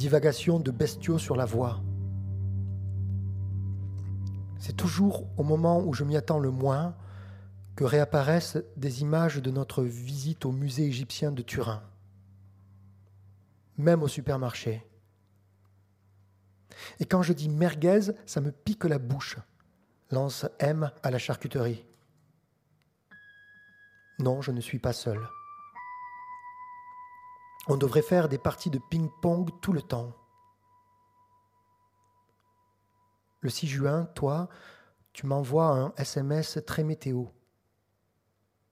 divagation 0.00 0.58
de 0.58 0.70
bestiaux 0.70 1.18
sur 1.18 1.36
la 1.36 1.44
voie. 1.44 1.82
C'est 4.58 4.74
toujours 4.74 5.26
au 5.36 5.42
moment 5.42 5.84
où 5.84 5.92
je 5.92 6.04
m'y 6.04 6.16
attends 6.16 6.38
le 6.38 6.50
moins 6.50 6.96
que 7.76 7.84
réapparaissent 7.84 8.56
des 8.78 9.02
images 9.02 9.42
de 9.42 9.50
notre 9.50 9.82
visite 9.84 10.46
au 10.46 10.52
musée 10.52 10.86
égyptien 10.86 11.32
de 11.32 11.42
Turin, 11.42 11.82
même 13.76 14.02
au 14.02 14.08
supermarché. 14.08 14.82
Et 16.98 17.04
quand 17.04 17.22
je 17.22 17.34
dis 17.34 17.50
merguez, 17.50 18.12
ça 18.24 18.40
me 18.40 18.52
pique 18.52 18.84
la 18.84 18.98
bouche, 18.98 19.36
lance 20.10 20.46
M 20.60 20.90
à 21.02 21.10
la 21.10 21.18
charcuterie. 21.18 21.84
Non, 24.18 24.40
je 24.40 24.50
ne 24.50 24.62
suis 24.62 24.78
pas 24.78 24.94
seul. 24.94 25.20
On 27.66 27.76
devrait 27.76 28.02
faire 28.02 28.28
des 28.28 28.38
parties 28.38 28.70
de 28.70 28.80
ping-pong 28.90 29.50
tout 29.60 29.72
le 29.72 29.82
temps. 29.82 30.12
Le 33.40 33.50
6 33.50 33.66
juin, 33.68 34.04
toi, 34.14 34.48
tu 35.12 35.26
m'envoies 35.26 35.66
un 35.66 35.92
SMS 35.96 36.58
très 36.66 36.84
météo. 36.84 37.26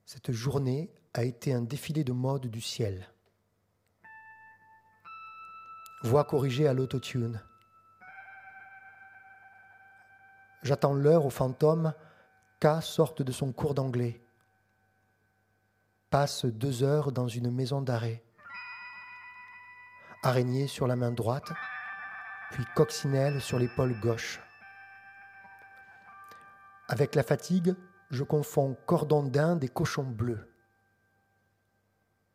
Cette 0.04 0.32
journée 0.32 0.90
a 1.14 1.24
été 1.24 1.52
un 1.52 1.62
défilé 1.62 2.04
de 2.04 2.12
mode 2.12 2.46
du 2.46 2.60
ciel. 2.60 3.08
Voix 6.02 6.24
corrigée 6.24 6.68
à 6.68 6.74
l'autotune. 6.74 7.42
J'attends 10.62 10.94
l'heure 10.94 11.26
au 11.26 11.30
fantôme 11.30 11.92
K 12.60 12.82
sorte 12.82 13.22
de 13.22 13.32
son 13.32 13.52
cours 13.52 13.74
d'anglais. 13.74 14.20
Passe 16.10 16.44
deux 16.44 16.82
heures 16.82 17.12
dans 17.12 17.28
une 17.28 17.50
maison 17.50 17.82
d'arrêt. 17.82 18.22
Araignée 20.22 20.66
sur 20.66 20.86
la 20.86 20.96
main 20.96 21.12
droite, 21.12 21.52
puis 22.50 22.64
coccinelle 22.74 23.40
sur 23.40 23.58
l'épaule 23.58 23.98
gauche. 24.00 24.40
Avec 26.88 27.14
la 27.14 27.22
fatigue, 27.22 27.74
je 28.10 28.24
confonds 28.24 28.76
cordon 28.86 29.22
d'Inde 29.22 29.62
et 29.62 29.68
cochon 29.68 30.04
bleu. 30.04 30.52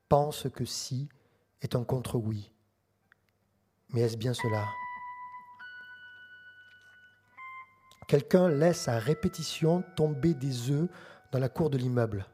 Pense 0.07 0.47
que 0.53 0.63
si 0.63 1.09
est 1.61 1.75
un 1.75 1.83
contre-oui. 1.83 2.51
Mais 3.89 4.01
est-ce 4.01 4.17
bien 4.17 4.33
cela? 4.33 4.65
Quelqu'un 8.07 8.47
laisse 8.47 8.87
à 8.87 8.99
répétition 8.99 9.83
tomber 9.95 10.33
des 10.35 10.69
œufs 10.69 10.89
dans 11.31 11.39
la 11.39 11.49
cour 11.49 11.69
de 11.69 11.77
l'immeuble. 11.77 12.25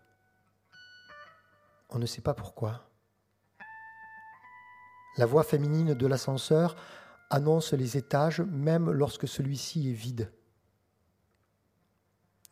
On 1.90 2.00
ne 2.00 2.06
sait 2.06 2.22
pas 2.22 2.34
pourquoi. 2.34 2.88
La 5.17 5.26
voix 5.26 5.43
féminine 5.43 5.93
de 5.93 6.08
l'ascenseur 6.08 6.76
annonce 7.30 7.74
les 7.74 7.98
étages 7.98 8.41
même 8.41 8.89
lorsque 8.91 9.28
celui-ci 9.28 9.89
est 9.89 9.93
vide. 9.93 10.32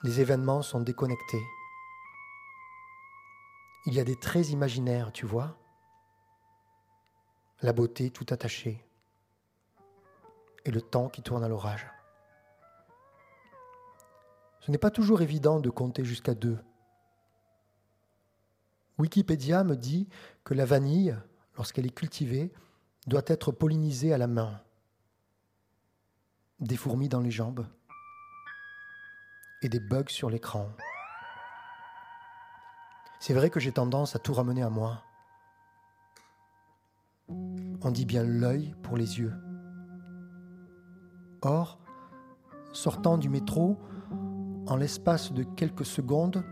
Les 0.04 0.22
événements 0.22 0.62
sont 0.62 0.82
déconnectés. 0.82 1.44
Il 3.86 3.94
y 3.94 4.00
a 4.00 4.04
des 4.04 4.20
traits 4.20 4.50
imaginaires, 4.50 5.12
tu 5.12 5.26
vois. 5.26 5.58
La 7.62 7.74
beauté 7.74 8.12
tout 8.12 8.26
attachée. 8.30 8.86
Et 10.66 10.72
le 10.72 10.82
temps 10.82 11.10
qui 11.10 11.24
tourne 11.24 11.44
à 11.44 11.48
l'orage. 11.48 11.88
Ce 14.60 14.72
n'est 14.72 14.78
pas 14.78 14.92
toujours 14.92 15.22
évident 15.22 15.62
de 15.62 15.70
compter 15.70 16.04
jusqu'à 16.04 16.36
deux. 16.36 16.60
Wikipédia 18.98 19.64
me 19.64 19.76
dit 19.76 20.10
que 20.44 20.54
la 20.54 20.66
vanille, 20.66 21.16
lorsqu'elle 21.58 21.86
est 21.86 21.96
cultivée, 21.96 22.54
doit 23.08 23.24
être 23.28 23.52
pollinisée 23.52 24.14
à 24.14 24.18
la 24.18 24.28
main. 24.28 24.62
Des 26.60 26.78
fourmis 26.78 27.10
dans 27.10 27.22
les 27.22 27.32
jambes 27.32 27.66
et 29.62 29.70
des 29.70 29.80
bugs 29.80 30.06
sur 30.08 30.30
l'écran. 30.30 30.70
C'est 33.20 33.34
vrai 33.34 33.50
que 33.50 33.60
j'ai 33.60 33.72
tendance 33.72 34.16
à 34.16 34.20
tout 34.20 34.34
ramener 34.34 34.62
à 34.62 34.70
moi. 34.70 35.04
On 37.30 37.92
dit 37.92 38.06
bien 38.06 38.24
l'œil 38.24 38.76
pour 38.84 38.96
les 38.98 39.20
yeux. 39.20 39.34
Or, 41.42 41.80
sortant 42.74 43.18
du 43.18 43.30
métro, 43.30 43.78
en 44.68 44.76
l'espace 44.76 45.32
de 45.32 45.44
quelques 45.44 45.86
secondes, 45.86 46.44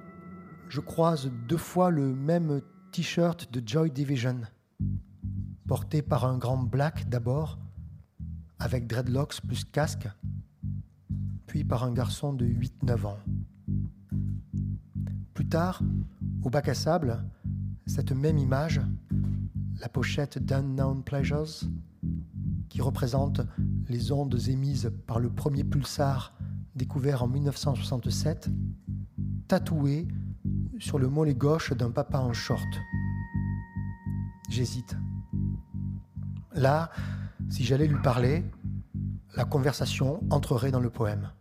je 0.70 0.80
croise 0.80 1.30
deux 1.48 1.58
fois 1.58 1.92
le 1.92 2.14
même 2.14 2.62
t-shirt 2.92 3.52
de 3.52 3.62
Joy 3.66 3.92
Division, 3.92 4.42
porté 5.68 6.02
par 6.02 6.26
un 6.26 6.38
grand 6.38 6.58
black 6.58 7.10
d'abord, 7.10 7.60
avec 8.60 8.88
dreadlocks 8.88 9.42
plus 9.42 9.66
casque, 9.66 10.08
puis 11.48 11.64
par 11.64 11.84
un 11.84 11.94
garçon 11.94 12.34
de 12.34 12.46
8-9 12.46 13.06
ans. 13.06 13.20
Plus 15.34 15.48
tard, 15.48 15.82
au 16.44 16.50
bac 16.50 16.70
à 16.70 16.74
sable, 16.74 17.24
cette 17.86 18.12
même 18.12 18.38
image, 18.38 18.82
la 19.80 19.90
pochette 19.90 20.38
d'Unknown 20.38 21.04
Pleasures, 21.04 21.68
qui 22.70 22.82
représente 22.82 23.42
les 23.90 24.12
ondes 24.12 24.40
émises 24.48 24.92
par 25.08 25.20
le 25.20 25.30
premier 25.30 25.64
pulsar 25.64 26.34
découvert 26.76 27.24
en 27.24 27.28
1967, 27.28 28.50
tatouée 29.48 30.08
sur 30.80 31.00
le 31.00 31.08
mollet 31.08 31.34
gauche 31.34 31.74
d'un 31.74 31.92
papa 31.92 32.20
en 32.20 32.34
short. 32.34 32.68
J'hésite. 34.50 34.96
Là, 36.54 36.90
si 37.50 37.64
j'allais 37.64 37.88
lui 37.88 38.02
parler, 38.02 38.46
la 39.36 39.46
conversation 39.46 40.22
entrerait 40.30 40.72
dans 40.72 40.80
le 40.80 40.90
poème. 40.90 41.32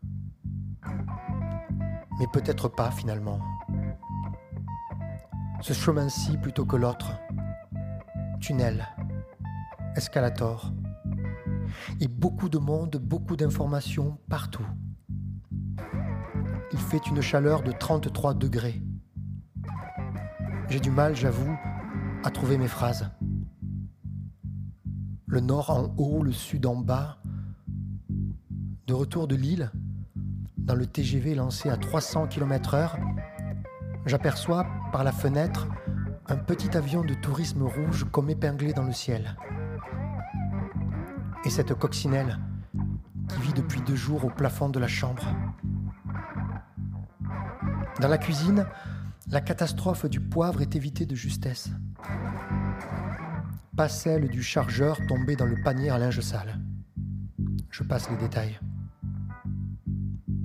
Mais 2.18 2.26
peut-être 2.32 2.68
pas 2.68 2.90
finalement. 2.90 3.40
Ce 5.60 5.72
chemin-ci 5.72 6.36
plutôt 6.38 6.64
que 6.64 6.76
l'autre. 6.76 7.12
Tunnel, 8.40 8.86
escalator. 9.96 10.72
Et 12.00 12.08
beaucoup 12.08 12.48
de 12.48 12.58
monde, 12.58 12.96
beaucoup 12.96 13.36
d'informations 13.36 14.18
partout. 14.28 14.66
Il 16.72 16.78
fait 16.78 17.06
une 17.06 17.20
chaleur 17.20 17.62
de 17.62 17.72
33 17.72 18.34
degrés. 18.34 18.82
J'ai 20.68 20.80
du 20.80 20.90
mal, 20.90 21.14
j'avoue, 21.14 21.56
à 22.24 22.30
trouver 22.30 22.56
mes 22.56 22.68
phrases. 22.68 23.10
Le 25.26 25.40
nord 25.40 25.68
en 25.70 25.94
haut, 25.98 26.22
le 26.22 26.32
sud 26.32 26.64
en 26.64 26.76
bas. 26.76 27.18
De 28.86 28.94
retour 28.94 29.28
de 29.28 29.36
Lille, 29.36 29.70
dans 30.56 30.74
le 30.74 30.86
TGV 30.86 31.34
lancé 31.34 31.68
à 31.68 31.76
300 31.76 32.28
km/h, 32.28 32.92
j'aperçois 34.06 34.66
par 34.90 35.04
la 35.04 35.12
fenêtre 35.12 35.68
un 36.26 36.36
petit 36.36 36.74
avion 36.76 37.04
de 37.04 37.12
tourisme 37.12 37.62
rouge 37.62 38.06
comme 38.10 38.30
épinglé 38.30 38.72
dans 38.72 38.84
le 38.84 38.92
ciel. 38.92 39.36
Et 41.44 41.50
cette 41.50 41.74
coccinelle 41.74 42.38
qui 43.28 43.40
vit 43.42 43.52
depuis 43.52 43.82
deux 43.82 43.96
jours 43.96 44.24
au 44.24 44.30
plafond 44.30 44.70
de 44.70 44.78
la 44.78 44.88
chambre. 44.88 45.26
Dans 48.00 48.08
la 48.08 48.18
cuisine, 48.18 48.66
la 49.28 49.42
catastrophe 49.42 50.06
du 50.06 50.20
poivre 50.20 50.62
est 50.62 50.74
évitée 50.74 51.04
de 51.04 51.14
justesse. 51.14 51.70
Pas 53.76 53.88
celle 53.88 54.28
du 54.28 54.40
chargeur 54.40 55.04
tombé 55.08 55.34
dans 55.34 55.46
le 55.46 55.60
panier 55.60 55.90
à 55.90 55.98
linge 55.98 56.20
sale. 56.20 56.60
Je 57.70 57.82
passe 57.82 58.08
les 58.08 58.16
détails. 58.16 58.60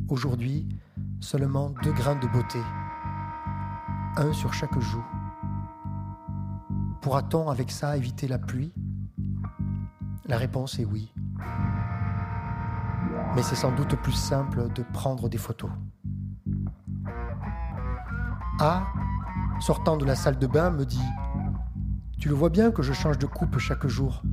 Aujourd'hui, 0.08 0.68
seulement 1.20 1.70
deux 1.84 1.94
grains 1.94 2.16
de 2.16 2.26
beauté, 2.26 2.58
un 4.18 4.34
sur 4.34 4.52
chaque 4.56 4.80
joue. 4.80 5.06
Pourra-t-on 7.02 7.50
avec 7.50 7.70
ça 7.70 7.96
éviter 7.96 8.28
la 8.28 8.40
pluie? 8.40 8.74
La 10.26 10.38
réponse 10.38 10.80
est 10.80 10.86
oui. 10.86 11.14
Mais 13.36 13.44
c'est 13.44 13.56
sans 13.56 13.72
doute 13.74 13.96
plus 13.98 14.12
simple 14.14 14.74
de 14.74 14.82
prendre 14.92 15.30
des 15.30 15.38
photos. 15.38 15.70
A, 18.60 18.88
sortant 19.60 19.98
de 19.98 20.06
la 20.06 20.16
salle 20.16 20.40
de 20.40 20.48
bain, 20.48 20.72
me 20.72 20.84
dit 20.84 20.98
Tu 22.20 22.28
le 22.28 22.36
vois 22.36 22.50
bien 22.50 22.72
que 22.72 22.84
je 22.84 22.92
change 22.92 23.18
de 23.18 23.26
coupe 23.26 23.58
chaque 23.60 23.88
jour. 23.88 24.24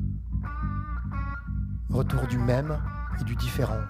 Retour 1.89 2.27
du 2.27 2.37
même 2.37 2.79
et 3.21 3.25
du 3.25 3.37
différent. 3.37 3.81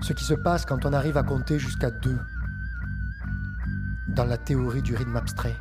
Ce 0.00 0.12
qui 0.12 0.24
se 0.24 0.34
passe 0.34 0.66
quand 0.66 0.84
on 0.86 0.92
arrive 0.92 1.16
à 1.16 1.22
compter 1.22 1.60
jusqu'à 1.60 1.92
deux 1.92 2.18
dans 4.08 4.24
la 4.24 4.38
théorie 4.38 4.82
du 4.82 4.96
rythme 4.96 5.16
abstrait. 5.16 5.56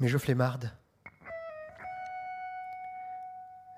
Mais 0.00 0.08
je 0.08 0.18
flémarde. 0.18 0.72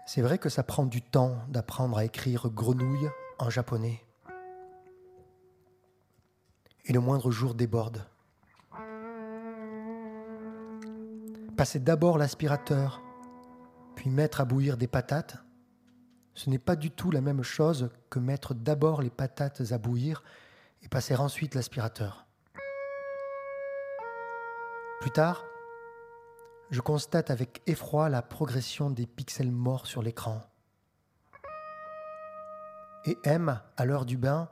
C'est 0.06 0.22
vrai 0.22 0.38
que 0.38 0.48
ça 0.48 0.62
prend 0.62 0.86
du 0.86 1.02
temps 1.02 1.36
d'apprendre 1.48 1.96
à 1.98 2.04
écrire 2.04 2.50
grenouille 2.50 3.08
en 3.38 3.48
japonais. 3.48 4.04
Et 6.84 6.92
le 6.92 7.00
moindre 7.00 7.30
jour 7.30 7.54
déborde. 7.54 8.04
Passer 11.56 11.78
d'abord 11.78 12.18
l'aspirateur, 12.18 13.00
puis 13.94 14.10
mettre 14.10 14.40
à 14.40 14.44
bouillir 14.44 14.76
des 14.76 14.88
patates, 14.88 15.36
ce 16.34 16.48
n'est 16.48 16.58
pas 16.58 16.74
du 16.74 16.90
tout 16.90 17.10
la 17.10 17.20
même 17.20 17.42
chose 17.42 17.90
que 18.08 18.18
mettre 18.18 18.54
d'abord 18.54 19.02
les 19.02 19.10
patates 19.10 19.72
à 19.72 19.78
bouillir 19.78 20.24
et 20.82 20.88
passer 20.88 21.14
ensuite 21.14 21.54
l'aspirateur. 21.54 22.26
Plus 25.00 25.10
tard, 25.10 25.44
je 26.70 26.80
constate 26.80 27.30
avec 27.30 27.62
effroi 27.66 28.08
la 28.08 28.22
progression 28.22 28.90
des 28.90 29.06
pixels 29.06 29.50
morts 29.50 29.86
sur 29.86 30.02
l'écran. 30.02 30.42
Et 33.06 33.18
M, 33.24 33.60
à 33.76 33.84
l'heure 33.84 34.04
du 34.04 34.16
bain, 34.16 34.48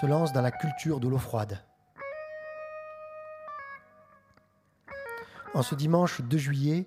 se 0.00 0.06
lance 0.06 0.32
dans 0.32 0.42
la 0.42 0.50
culture 0.50 1.00
de 1.00 1.08
l'eau 1.08 1.18
froide. 1.18 1.62
En 5.54 5.62
ce 5.62 5.74
dimanche 5.74 6.20
2 6.22 6.38
juillet, 6.38 6.86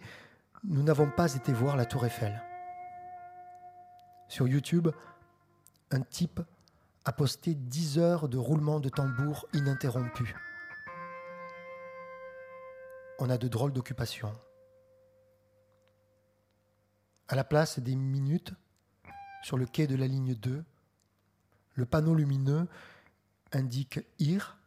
nous 0.64 0.84
n'avons 0.84 1.10
pas 1.10 1.34
été 1.34 1.54
voir 1.54 1.78
la 1.78 1.86
tour 1.86 2.06
Eiffel. 2.06 2.42
Sur 4.28 4.48
YouTube, 4.48 4.90
un 5.92 6.02
type 6.02 6.42
a 7.06 7.12
posté 7.12 7.56
10 7.56 8.00
heures 8.00 8.30
de 8.30 8.38
roulement 8.38 8.80
de 8.80 8.90
tambour 8.90 9.48
ininterrompu 9.54 10.36
on 13.22 13.30
a 13.30 13.38
de 13.38 13.48
drôles 13.48 13.72
d'occupations. 13.72 14.34
À 17.28 17.36
la 17.36 17.44
place 17.44 17.78
des 17.78 17.96
minutes, 17.96 18.52
sur 19.44 19.58
le 19.58 19.68
quai 19.68 19.86
de 19.86 19.96
la 19.96 20.08
ligne 20.08 20.34
2, 20.34 20.64
le 21.76 21.86
panneau 21.86 22.16
lumineux 22.16 22.68
indique 23.52 24.00
IR, 24.18 24.58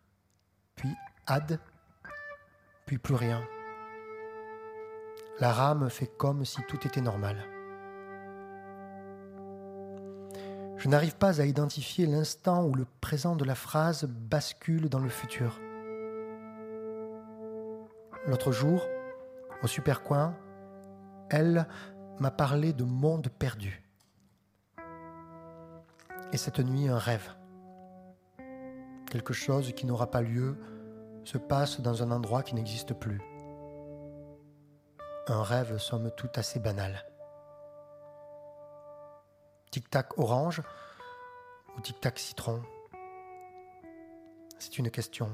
puis 0.76 0.94
AD, 1.26 1.58
puis 2.86 2.98
plus 2.98 3.16
rien. 3.16 3.44
La 5.40 5.52
rame 5.52 5.90
fait 5.90 6.06
comme 6.06 6.44
si 6.44 6.62
tout 6.68 6.86
était 6.86 7.00
normal. 7.00 7.44
Je 10.76 10.88
n'arrive 10.88 11.16
pas 11.16 11.40
à 11.40 11.44
identifier 11.44 12.06
l'instant 12.06 12.64
où 12.64 12.74
le 12.74 12.86
présent 13.00 13.34
de 13.34 13.44
la 13.44 13.56
phrase 13.56 14.04
bascule 14.04 14.88
dans 14.88 15.00
le 15.00 15.08
futur. 15.08 15.58
L'autre 18.26 18.52
jour, 18.52 18.86
au 19.62 19.66
Supercoin, 19.66 20.34
elle 21.28 21.66
m'a 22.18 22.30
parlé 22.30 22.72
de 22.72 22.84
monde 22.84 23.28
perdu. 23.28 23.82
Et 26.32 26.38
cette 26.38 26.58
nuit, 26.58 26.88
un 26.88 26.98
rêve. 26.98 27.34
Quelque 29.10 29.34
chose 29.34 29.72
qui 29.74 29.84
n'aura 29.84 30.10
pas 30.10 30.22
lieu 30.22 30.56
se 31.24 31.36
passe 31.36 31.80
dans 31.80 32.02
un 32.02 32.10
endroit 32.10 32.42
qui 32.42 32.54
n'existe 32.54 32.94
plus. 32.94 33.20
Un 35.28 35.42
rêve, 35.42 35.76
somme 35.76 36.10
toute, 36.16 36.38
assez 36.38 36.58
banal. 36.58 37.04
Tic-tac 39.70 40.18
orange 40.18 40.62
ou 41.76 41.80
tic-tac 41.80 42.18
citron? 42.18 42.62
C'est 44.58 44.78
une 44.78 44.90
question. 44.90 45.30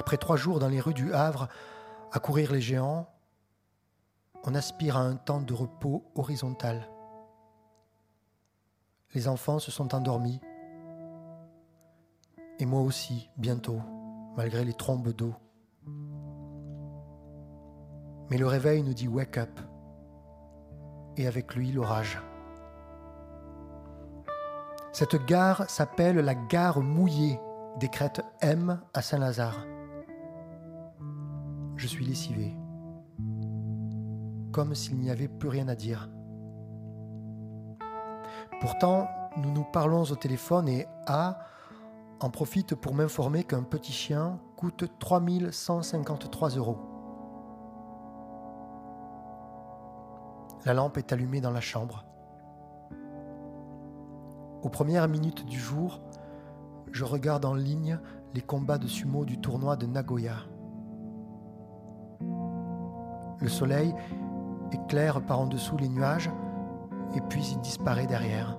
Après 0.00 0.16
trois 0.16 0.36
jours 0.36 0.60
dans 0.60 0.68
les 0.68 0.80
rues 0.80 0.94
du 0.94 1.12
Havre 1.12 1.46
à 2.10 2.20
courir 2.20 2.52
les 2.52 2.62
géants, 2.62 3.06
on 4.44 4.54
aspire 4.54 4.96
à 4.96 5.00
un 5.00 5.16
temps 5.16 5.42
de 5.42 5.52
repos 5.52 6.10
horizontal. 6.14 6.88
Les 9.12 9.28
enfants 9.28 9.58
se 9.58 9.70
sont 9.70 9.94
endormis. 9.94 10.40
Et 12.58 12.64
moi 12.64 12.80
aussi, 12.80 13.28
bientôt, 13.36 13.78
malgré 14.38 14.64
les 14.64 14.72
trombes 14.72 15.10
d'eau. 15.10 15.34
Mais 18.30 18.38
le 18.38 18.46
réveil 18.46 18.82
nous 18.82 18.94
dit 18.94 19.06
wake 19.06 19.36
up. 19.36 19.60
Et 21.18 21.26
avec 21.26 21.54
lui, 21.54 21.72
l'orage. 21.72 22.18
Cette 24.92 25.26
gare 25.26 25.68
s'appelle 25.68 26.16
la 26.16 26.34
gare 26.34 26.80
mouillée, 26.80 27.38
décrète 27.78 28.22
M 28.40 28.80
à 28.94 29.02
Saint-Lazare 29.02 29.58
je 31.80 31.86
suis 31.86 32.04
lessivé, 32.04 32.54
comme 34.52 34.74
s'il 34.74 34.98
n'y 34.98 35.10
avait 35.10 35.28
plus 35.28 35.48
rien 35.48 35.66
à 35.66 35.74
dire. 35.74 36.10
Pourtant, 38.60 39.08
nous 39.38 39.50
nous 39.50 39.64
parlons 39.64 40.02
au 40.02 40.14
téléphone 40.14 40.68
et 40.68 40.86
A 41.06 41.38
en 42.20 42.28
profite 42.28 42.74
pour 42.74 42.92
m'informer 42.92 43.44
qu'un 43.44 43.62
petit 43.62 43.92
chien 43.92 44.38
coûte 44.56 44.84
3153 44.98 46.50
euros. 46.50 46.76
La 50.66 50.74
lampe 50.74 50.98
est 50.98 51.14
allumée 51.14 51.40
dans 51.40 51.50
la 51.50 51.62
chambre. 51.62 52.04
Aux 54.62 54.68
premières 54.68 55.08
minutes 55.08 55.46
du 55.46 55.58
jour, 55.58 56.02
je 56.92 57.04
regarde 57.04 57.46
en 57.46 57.54
ligne 57.54 57.98
les 58.34 58.42
combats 58.42 58.76
de 58.76 58.86
sumo 58.86 59.24
du 59.24 59.40
tournoi 59.40 59.76
de 59.76 59.86
Nagoya. 59.86 60.36
Le 63.40 63.48
soleil 63.48 63.94
éclaire 64.72 65.20
par 65.22 65.40
en 65.40 65.46
dessous 65.46 65.76
les 65.76 65.88
nuages 65.88 66.30
et 67.14 67.20
puis 67.22 67.44
il 67.52 67.60
disparaît 67.60 68.06
derrière. 68.06 68.56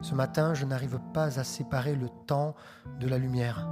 Ce 0.00 0.14
matin, 0.14 0.52
je 0.54 0.66
n'arrive 0.66 0.98
pas 1.14 1.38
à 1.38 1.44
séparer 1.44 1.94
le 1.94 2.08
temps 2.26 2.54
de 3.00 3.06
la 3.06 3.18
lumière. 3.18 3.68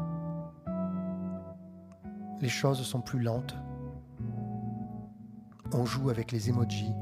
Les 2.40 2.48
choses 2.48 2.80
sont 2.82 3.00
plus 3.00 3.20
lentes. 3.20 3.56
On 5.72 5.84
joue 5.84 6.08
avec 6.08 6.32
les 6.32 6.48
emojis. 6.48 6.94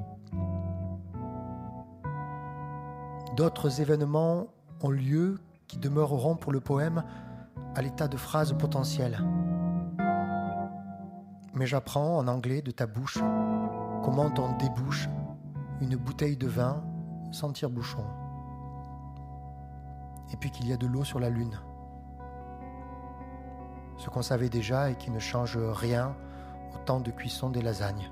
D'autres 3.37 3.81
événements 3.81 4.47
ont 4.83 4.91
lieu 4.91 5.39
qui 5.69 5.79
demeureront 5.79 6.35
pour 6.35 6.53
le 6.53 6.61
poème 6.61 7.05
à 7.77 7.83
l'état 7.83 8.09
de 8.09 8.17
phrase 8.17 8.53
potentielle 8.59 9.19
mais 11.59 11.67
j'apprends 11.67 12.19
en 12.19 12.29
anglais 12.29 12.63
de 12.63 12.71
ta 12.71 12.87
bouche 12.87 13.19
comment 14.05 14.31
on 14.39 14.57
débouche 14.59 15.09
une 15.81 15.97
bouteille 15.97 16.37
de 16.37 16.47
vin 16.47 16.83
sans 17.33 17.53
tire-bouchon. 17.53 18.05
Et 20.33 20.37
puis 20.37 20.51
qu'il 20.51 20.69
y 20.69 20.73
a 20.73 20.77
de 20.77 20.87
l'eau 20.87 21.03
sur 21.03 21.19
la 21.19 21.31
lune. 21.31 21.59
Ce 23.97 24.09
qu'on 24.09 24.23
savait 24.23 24.49
déjà 24.49 24.91
et 24.91 24.95
qui 24.95 25.11
ne 25.11 25.19
change 25.19 25.59
rien 25.59 26.15
au 26.75 26.79
temps 26.79 27.01
de 27.01 27.11
cuisson 27.11 27.51
des 27.51 27.63
lasagnes. 27.63 28.11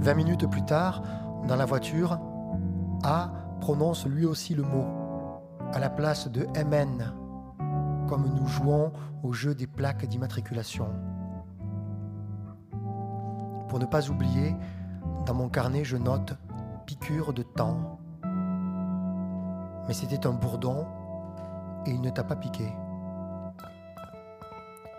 Vingt 0.00 0.14
minutes 0.14 0.50
plus 0.50 0.64
tard, 0.64 1.02
dans 1.46 1.56
la 1.56 1.66
voiture, 1.66 2.18
A 3.04 3.30
prononce 3.60 4.06
lui 4.06 4.26
aussi 4.26 4.54
le 4.54 4.64
mot, 4.64 4.86
à 5.72 5.78
la 5.78 5.90
place 5.90 6.28
de 6.28 6.46
MN 6.64 7.25
comme 8.06 8.28
nous 8.34 8.46
jouons 8.46 8.92
au 9.22 9.32
jeu 9.32 9.54
des 9.54 9.66
plaques 9.66 10.06
d'immatriculation. 10.06 10.88
Pour 13.68 13.78
ne 13.78 13.86
pas 13.86 14.08
oublier, 14.08 14.54
Dans 15.26 15.34
mon 15.34 15.48
carnet, 15.48 15.82
je 15.84 15.96
note 15.96 16.34
piqûre 16.86 17.32
de 17.32 17.42
temps. 17.42 17.98
Mais 19.88 19.94
c'était 19.94 20.24
un 20.24 20.32
bourdon 20.32 20.86
et 21.84 21.90
il 21.90 22.00
ne 22.00 22.10
t'a 22.10 22.22
pas 22.22 22.36
piqué. 22.36 22.72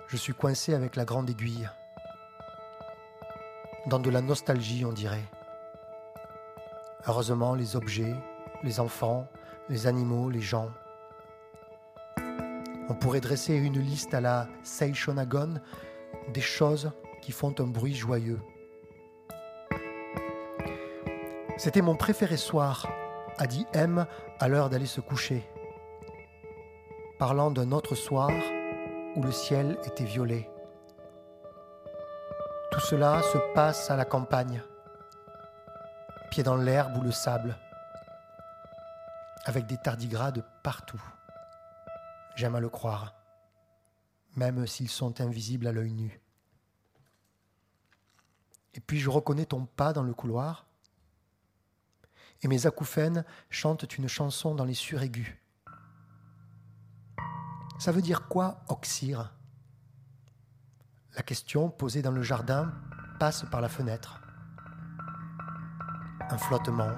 Je 0.08 0.18
suis 0.18 0.34
coincé 0.34 0.74
avec 0.74 0.98
la 0.98 1.06
grande 1.06 1.30
aiguille. 1.30 1.70
Dans 3.88 4.00
de 4.00 4.10
la 4.10 4.22
nostalgie, 4.22 4.84
on 4.84 4.92
dirait. 4.92 5.24
Heureusement, 7.08 7.56
les 7.56 7.78
objets, 7.78 8.16
les 8.64 8.82
enfants, 8.82 9.28
les 9.70 9.88
animaux, 9.88 10.30
les 10.30 10.42
gens. 10.42 10.70
On 12.90 12.96
pourrait 12.96 13.20
dresser 13.20 13.56
une 13.56 13.80
liste 13.80 14.14
à 14.14 14.22
la 14.22 14.48
Seishonagon 14.64 15.56
des 16.34 16.42
choses 16.42 16.92
qui 17.22 17.32
font 17.32 17.54
un 17.60 17.68
bruit 17.68 17.96
joyeux. 17.96 18.40
C'était 21.58 21.82
mon 21.82 21.96
préféré 21.96 22.38
soir, 22.38 22.88
a 23.38 23.48
dit 23.48 23.66
M 23.74 24.06
à 24.40 24.48
l'heure 24.48 24.70
d'aller 24.70 24.86
se 24.86 25.02
coucher, 25.02 25.44
parlant 27.20 27.52
d'un 27.52 27.72
autre 27.72 27.96
soir 27.96 28.32
où 29.16 29.24
le 29.24 29.32
ciel 29.32 29.78
était 29.84 30.06
violet. 30.06 30.50
Tout 32.72 32.80
cela 32.80 33.22
se 33.24 33.38
passe 33.54 33.90
à 33.90 33.96
la 33.96 34.06
campagne, 34.06 34.62
pieds 36.30 36.44
dans 36.44 36.58
l'herbe 36.58 36.96
ou 36.98 37.02
le 37.02 37.12
sable, 37.12 37.58
avec 39.46 39.66
des 39.66 39.78
tardigrades 39.78 40.44
partout. 40.64 41.02
J'aime 42.38 42.54
à 42.54 42.60
le 42.60 42.70
croire, 42.70 43.16
même 44.36 44.68
s'ils 44.68 44.90
sont 44.90 45.22
invisibles 45.22 45.66
à 45.66 45.72
l'œil 45.72 45.94
nu. 45.94 46.22
Et 48.76 48.80
puis 48.80 49.00
je 49.00 49.10
reconnais 49.10 49.48
ton 49.48 49.66
pas 49.66 49.92
dans 49.92 50.04
le 50.04 50.14
couloir, 50.14 50.68
et 52.44 52.48
mes 52.48 52.68
acouphènes 52.68 53.26
chantent 53.50 53.98
une 53.98 54.08
chanson 54.08 54.54
dans 54.54 54.66
les 54.66 54.76
suraigus. 54.76 55.36
Ça 57.80 57.92
veut 57.92 58.04
dire 58.04 58.28
quoi, 58.28 58.64
oxyre? 58.70 59.34
La 61.16 61.24
question 61.24 61.72
posée 61.72 62.04
dans 62.04 62.12
le 62.12 62.22
jardin 62.22 62.72
passe 63.20 63.48
par 63.50 63.62
la 63.62 63.70
fenêtre. 63.70 64.22
Un 66.30 66.38
flottement, 66.38 66.94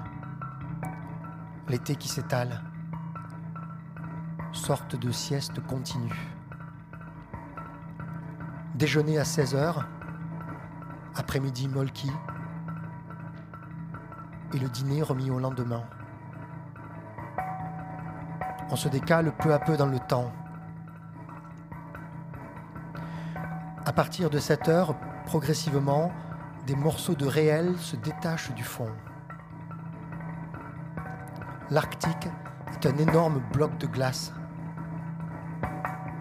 l'été 1.69 1.95
qui 1.95 2.09
s'étale, 2.09 2.61
sorte 4.51 4.95
de 4.95 5.11
sieste 5.11 5.59
continue. 5.67 6.15
Déjeuner 8.75 9.17
à 9.17 9.25
16 9.25 9.55
heures, 9.55 9.87
après-midi 11.15 11.67
molki, 11.67 12.11
et 14.53 14.59
le 14.59 14.69
dîner 14.69 15.01
remis 15.01 15.29
au 15.29 15.39
lendemain. 15.39 15.83
On 18.71 18.75
se 18.75 18.89
décale 18.89 19.31
peu 19.37 19.53
à 19.53 19.59
peu 19.59 19.77
dans 19.77 19.87
le 19.87 19.99
temps. 19.99 20.31
À 23.85 23.93
partir 23.93 24.29
de 24.29 24.39
cette 24.39 24.69
heure, 24.69 24.95
progressivement, 25.25 26.11
des 26.67 26.75
morceaux 26.75 27.15
de 27.15 27.25
réel 27.25 27.77
se 27.77 27.95
détachent 27.95 28.53
du 28.53 28.63
fond. 28.63 28.91
L'Arctique 31.71 32.29
est 32.73 32.85
un 32.87 32.97
énorme 32.97 33.41
bloc 33.53 33.77
de 33.77 33.87
glace. 33.87 34.33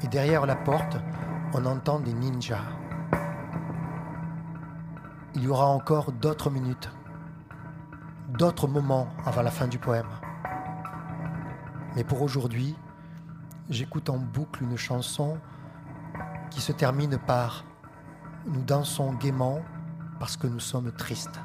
Et 0.03 0.09
derrière 0.09 0.47
la 0.47 0.57
porte, 0.57 0.97
on 1.55 1.65
entend 1.65 2.01
des 2.01 2.13
ninjas. 2.13 2.65
Il 5.35 5.45
y 5.45 5.49
aura 5.49 5.67
encore 5.67 6.13
d'autres 6.13 6.51
minutes 6.51 6.91
d'autres 8.29 8.69
moments 8.69 9.09
avant 9.25 9.43
la 9.43 9.51
fin 9.51 9.67
du 9.67 9.79
poème. 9.79 10.07
Mais 11.97 12.05
pour 12.05 12.23
aujourd'hui, 12.23 12.77
j'écoute 13.71 14.11
en 14.11 14.19
boucle 14.19 14.63
une 14.63 14.77
chanson 14.77 15.39
qui 16.51 16.61
se 16.61 16.73
termine 16.73 17.19
par 17.19 17.65
Nous 18.47 18.63
dansons 18.63 19.13
gaiement 19.15 19.61
parce 20.21 20.37
que 20.37 20.47
nous 20.47 20.61
sommes 20.61 20.93
tristes. 20.93 21.41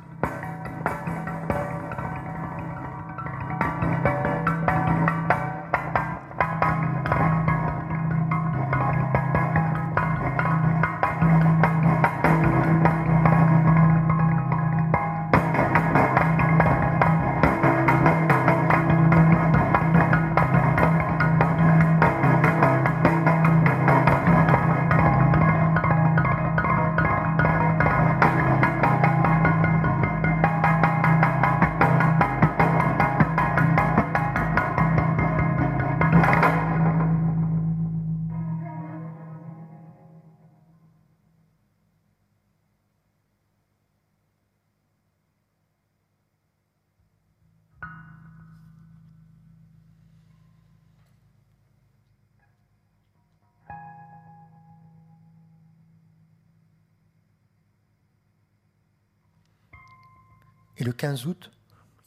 Et 60.83 60.85
le 60.85 60.91
15 60.91 61.27
août, 61.27 61.49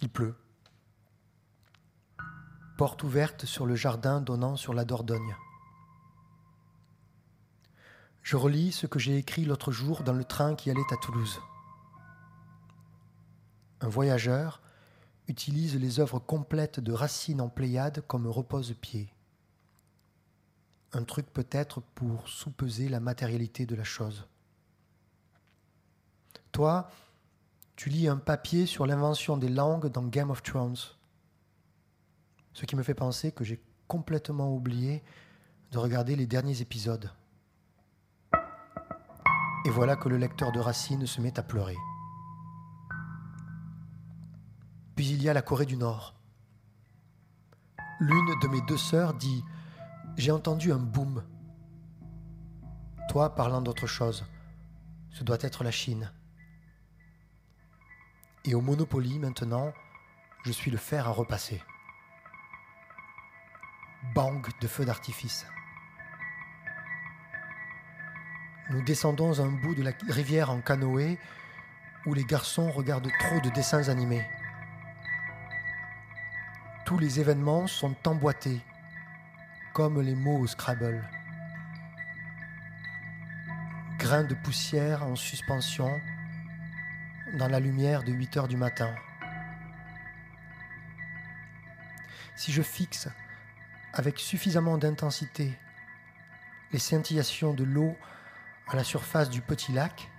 il 0.03 0.11
pleut. 0.11 0.35
Porte 2.77 3.03
ouverte 3.05 3.47
sur 3.47 3.65
le 3.65 3.75
jardin 3.75 4.21
donnant 4.21 4.57
sur 4.57 4.75
la 4.75 4.85
Dordogne. 4.85 5.35
Je 8.21 8.37
relis 8.37 8.73
ce 8.73 8.87
que 8.87 8.99
j'ai 8.99 9.17
écrit 9.17 9.47
l'autre 9.47 9.73
jour 9.73 10.03
dans 10.03 10.13
le 10.13 10.25
train 10.25 10.55
qui 10.55 10.71
allait 10.71 10.93
à 10.93 10.97
Toulouse. 10.99 11.41
Un 13.81 13.89
voyageur 13.89 14.61
utilise 15.27 15.77
les 15.77 15.99
œuvres 15.99 16.19
complètes 16.19 16.79
de 16.79 16.93
Racine 16.93 17.41
en 17.41 17.49
Pléiade 17.49 18.05
comme 18.07 18.27
repose-pied. 18.27 19.09
Un 20.93 21.05
truc 21.05 21.33
peut-être 21.33 21.81
pour 21.95 22.29
soupeser 22.29 22.91
la 22.91 23.01
matérialité 23.01 23.65
de 23.65 23.75
la 23.75 23.85
chose. 23.85 24.27
Toi, 26.53 26.91
tu 27.77 27.91
lis 27.91 28.09
un 28.09 28.17
papier 28.17 28.65
sur 28.65 28.87
l'invention 28.87 29.37
des 29.37 29.51
langues 29.51 29.89
dans 29.89 30.03
Game 30.03 30.31
of 30.31 30.43
Thrones. 30.43 30.77
Ce 32.55 32.65
qui 32.65 32.75
me 32.75 32.83
fait 32.83 32.95
penser 32.95 33.33
que 33.33 33.45
j'ai 33.45 33.61
complètement 33.87 34.53
oublié 34.55 35.03
de 35.73 35.79
regarder 35.79 36.17
les 36.17 36.27
derniers 36.27 36.63
épisodes. 36.63 37.13
Et 39.67 39.71
voilà 39.71 39.95
que 39.95 40.09
le 40.09 40.17
lecteur 40.17 40.53
de 40.53 40.61
Racine 40.61 41.07
se 41.07 41.21
met 41.21 41.39
à 41.39 41.43
pleurer. 41.43 41.77
Puis 44.95 45.11
il 45.11 45.23
y 45.23 45.29
a 45.29 45.35
la 45.35 45.43
Corée 45.43 45.67
du 45.67 45.77
Nord. 45.77 46.15
L'une 48.01 48.39
de 48.41 48.49
mes 48.49 48.63
deux 48.63 48.79
sœurs 48.79 49.13
dit 49.13 49.45
J'ai 50.17 50.31
entendu 50.31 50.73
un 50.73 50.79
boom. 50.79 51.23
Toi 53.11 53.35
parlant 53.35 53.61
d'autre 53.61 53.87
chose. 53.87 54.25
Ce 55.11 55.25
doit 55.25 55.39
être 55.41 55.63
la 55.63 55.71
Chine. 55.71 56.11
Et 58.47 58.55
au 58.55 58.61
Monopoly, 58.61 59.19
maintenant, 59.19 59.73
je 60.45 60.53
suis 60.53 60.71
le 60.71 60.77
fer 60.77 61.09
à 61.09 61.11
repasser. 61.11 61.61
Bang 64.15 64.47
de 64.61 64.69
feux 64.69 64.85
d'artifice. 64.85 65.47
Nous 68.71 68.83
descendons 68.83 69.41
un 69.41 69.51
bout 69.51 69.75
de 69.75 69.83
la 69.83 69.91
rivière 70.09 70.51
en 70.51 70.61
canoë 70.61 71.19
où 72.07 72.15
les 72.15 72.25
garçons 72.25 72.71
regardent 72.71 73.11
trop 73.19 73.41
de 73.41 73.51
dessins 73.51 73.89
animés. 73.89 74.25
Tous 76.85 76.99
les 76.99 77.19
événements 77.19 77.67
sont 77.67 77.97
emboîtés, 78.07 78.61
comme 79.75 80.01
les 80.01 80.15
mots 80.15 80.39
au 80.39 80.47
Scrabble. 80.47 81.09
Grains 83.99 84.23
de 84.23 84.35
poussière 84.35 85.03
en 85.03 85.17
suspension, 85.17 86.01
dans 87.35 87.49
la 87.49 87.61
lumière 87.61 88.03
de 88.03 88.13
8 88.13 88.37
heures 88.37 88.49
du 88.49 88.57
matin. 88.57 88.95
Si 92.37 92.53
je 92.53 92.63
fixe 92.63 93.09
avec 93.93 94.19
suffisamment 94.19 94.79
d'intensité 94.79 95.59
les 96.73 96.79
scintillations 96.79 97.55
de 97.55 97.65
l'eau 97.65 97.97
à 98.69 98.77
la 98.77 98.85
surface 98.85 99.31
du 99.31 99.41
petit 99.41 99.73
lac, 99.73 100.11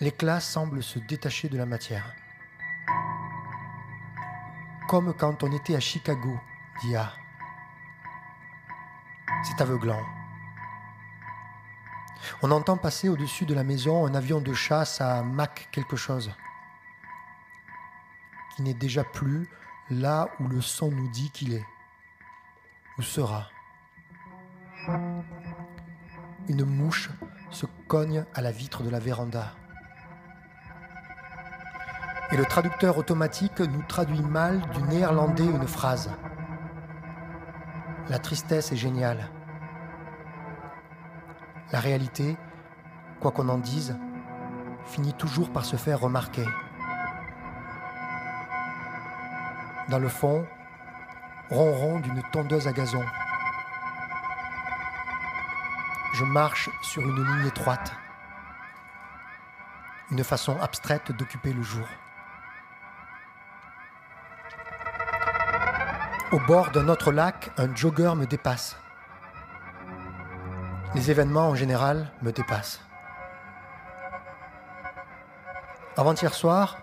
L'éclat 0.00 0.40
semble 0.40 0.82
se 0.82 0.98
détacher 0.98 1.48
de 1.48 1.56
la 1.56 1.66
matière. 1.66 2.12
Comme 4.88 5.14
quand 5.14 5.44
on 5.44 5.52
était 5.52 5.76
à 5.76 5.80
Chicago, 5.80 6.38
dit 6.82 6.96
A. 6.96 7.12
C'est 9.44 9.62
aveuglant. 9.62 10.02
On 12.42 12.50
entend 12.50 12.76
passer 12.76 13.08
au-dessus 13.08 13.46
de 13.46 13.54
la 13.54 13.64
maison 13.64 14.06
un 14.06 14.14
avion 14.14 14.40
de 14.40 14.52
chasse 14.52 15.00
à 15.00 15.22
Mach 15.22 15.68
quelque 15.72 15.96
chose, 15.96 16.32
qui 18.56 18.62
n'est 18.62 18.74
déjà 18.74 19.04
plus 19.04 19.48
là 19.90 20.28
où 20.40 20.48
le 20.48 20.60
son 20.60 20.90
nous 20.90 21.08
dit 21.08 21.30
qu'il 21.30 21.54
est, 21.54 21.66
ou 22.98 23.02
sera. 23.02 23.48
Une 26.48 26.64
mouche 26.64 27.10
se 27.50 27.66
cogne 27.88 28.24
à 28.34 28.42
la 28.42 28.50
vitre 28.50 28.82
de 28.82 28.90
la 28.90 28.98
véranda. 28.98 29.54
Et 32.32 32.36
le 32.36 32.44
traducteur 32.44 32.98
automatique 32.98 33.60
nous 33.60 33.82
traduit 33.82 34.22
mal 34.22 34.60
du 34.70 34.82
néerlandais 34.82 35.44
une 35.44 35.68
phrase. 35.68 36.10
La 38.08 38.18
tristesse 38.18 38.72
est 38.72 38.76
géniale. 38.76 39.30
La 41.74 41.80
réalité, 41.80 42.36
quoi 43.18 43.32
qu'on 43.32 43.48
en 43.48 43.58
dise, 43.58 43.98
finit 44.86 45.12
toujours 45.12 45.50
par 45.50 45.64
se 45.64 45.74
faire 45.74 45.98
remarquer. 45.98 46.46
Dans 49.88 49.98
le 49.98 50.06
fond, 50.06 50.46
ronron 51.50 51.98
d'une 51.98 52.22
tondeuse 52.30 52.68
à 52.68 52.72
gazon. 52.72 53.04
Je 56.12 56.24
marche 56.24 56.70
sur 56.80 57.02
une 57.02 57.16
ligne 57.16 57.48
étroite, 57.48 57.92
une 60.12 60.22
façon 60.22 60.56
abstraite 60.60 61.10
d'occuper 61.10 61.52
le 61.52 61.62
jour. 61.62 61.88
Au 66.30 66.38
bord 66.38 66.70
d'un 66.70 66.86
autre 66.88 67.10
lac, 67.10 67.50
un 67.58 67.74
jogger 67.74 68.14
me 68.14 68.26
dépasse. 68.26 68.76
Les 70.94 71.10
événements 71.10 71.48
en 71.48 71.54
général 71.56 72.12
me 72.22 72.30
dépassent. 72.30 72.80
Avant-hier 75.96 76.32
soir, 76.32 76.78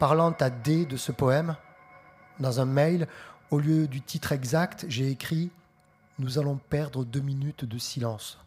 parlant 0.00 0.32
à 0.32 0.50
D 0.50 0.84
de 0.84 0.96
ce 0.96 1.12
poème, 1.12 1.56
dans 2.40 2.60
un 2.60 2.64
mail, 2.64 3.06
au 3.52 3.60
lieu 3.60 3.86
du 3.86 4.00
titre 4.00 4.32
exact, 4.32 4.84
j'ai 4.88 5.10
écrit 5.10 5.52
Nous 6.18 6.40
allons 6.40 6.56
perdre 6.56 7.04
deux 7.04 7.20
minutes 7.20 7.64
de 7.64 7.78
silence. 7.78 8.40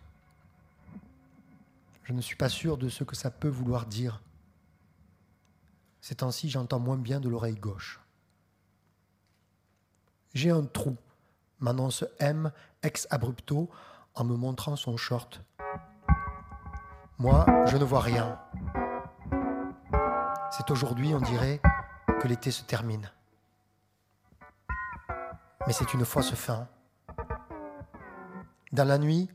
Je 2.04 2.12
ne 2.12 2.20
suis 2.20 2.36
pas 2.36 2.50
sûr 2.50 2.78
de 2.78 2.90
ce 2.90 3.06
que 3.06 3.16
ça 3.16 3.32
peut 3.32 3.48
vouloir 3.48 3.86
dire. 3.86 4.22
Ces 6.02 6.16
temps-ci, 6.16 6.50
j'entends 6.50 6.80
moins 6.80 6.98
bien 6.98 7.22
de 7.22 7.30
l'oreille 7.30 7.56
gauche. 7.56 8.02
J'ai 10.34 10.52
un 10.52 10.64
trou, 10.66 10.98
m'annonce 11.62 12.04
M 12.20 12.52
ex 12.84 13.08
abrupto 13.10 13.70
en 14.20 14.26
me 14.26 14.36
montrant 14.36 14.76
son 14.76 14.98
short. 14.98 15.42
Moi, 17.20 17.46
je 17.68 17.78
ne 17.78 17.84
vois 17.84 18.02
rien. 18.02 18.40
C'est 20.52 20.72
aujourd'hui, 20.72 21.14
on 21.14 21.22
dirait, 21.22 21.62
que 22.20 22.28
l'été 22.28 22.50
se 22.52 22.64
termine. 22.64 23.12
Mais 25.66 25.74
c'est 25.74 25.94
une 25.94 26.06
fausse 26.06 26.34
fin. 26.34 26.68
Dans 28.72 28.88
la 28.88 28.98
nuit, 28.98 29.30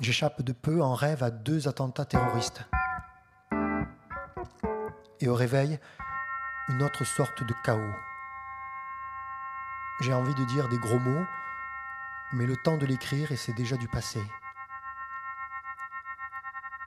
j'échappe 0.00 0.42
de 0.42 0.52
peu 0.52 0.82
en 0.82 0.94
rêve 0.94 1.22
à 1.22 1.30
deux 1.30 1.66
attentats 1.66 2.04
terroristes. 2.04 2.64
Et 5.20 5.28
au 5.28 5.34
réveil, 5.34 5.78
une 6.68 6.82
autre 6.82 7.04
sorte 7.04 7.42
de 7.42 7.54
chaos. 7.64 7.94
J'ai 10.00 10.12
envie 10.12 10.34
de 10.34 10.44
dire 10.44 10.68
des 10.68 10.78
gros 10.78 10.98
mots, 10.98 11.24
mais 12.32 12.46
le 12.46 12.56
temps 12.56 12.76
de 12.76 12.86
l'écrire 12.86 13.32
et 13.32 13.36
c'est 13.36 13.52
déjà 13.52 13.76
du 13.76 13.88
passé. 13.88 14.20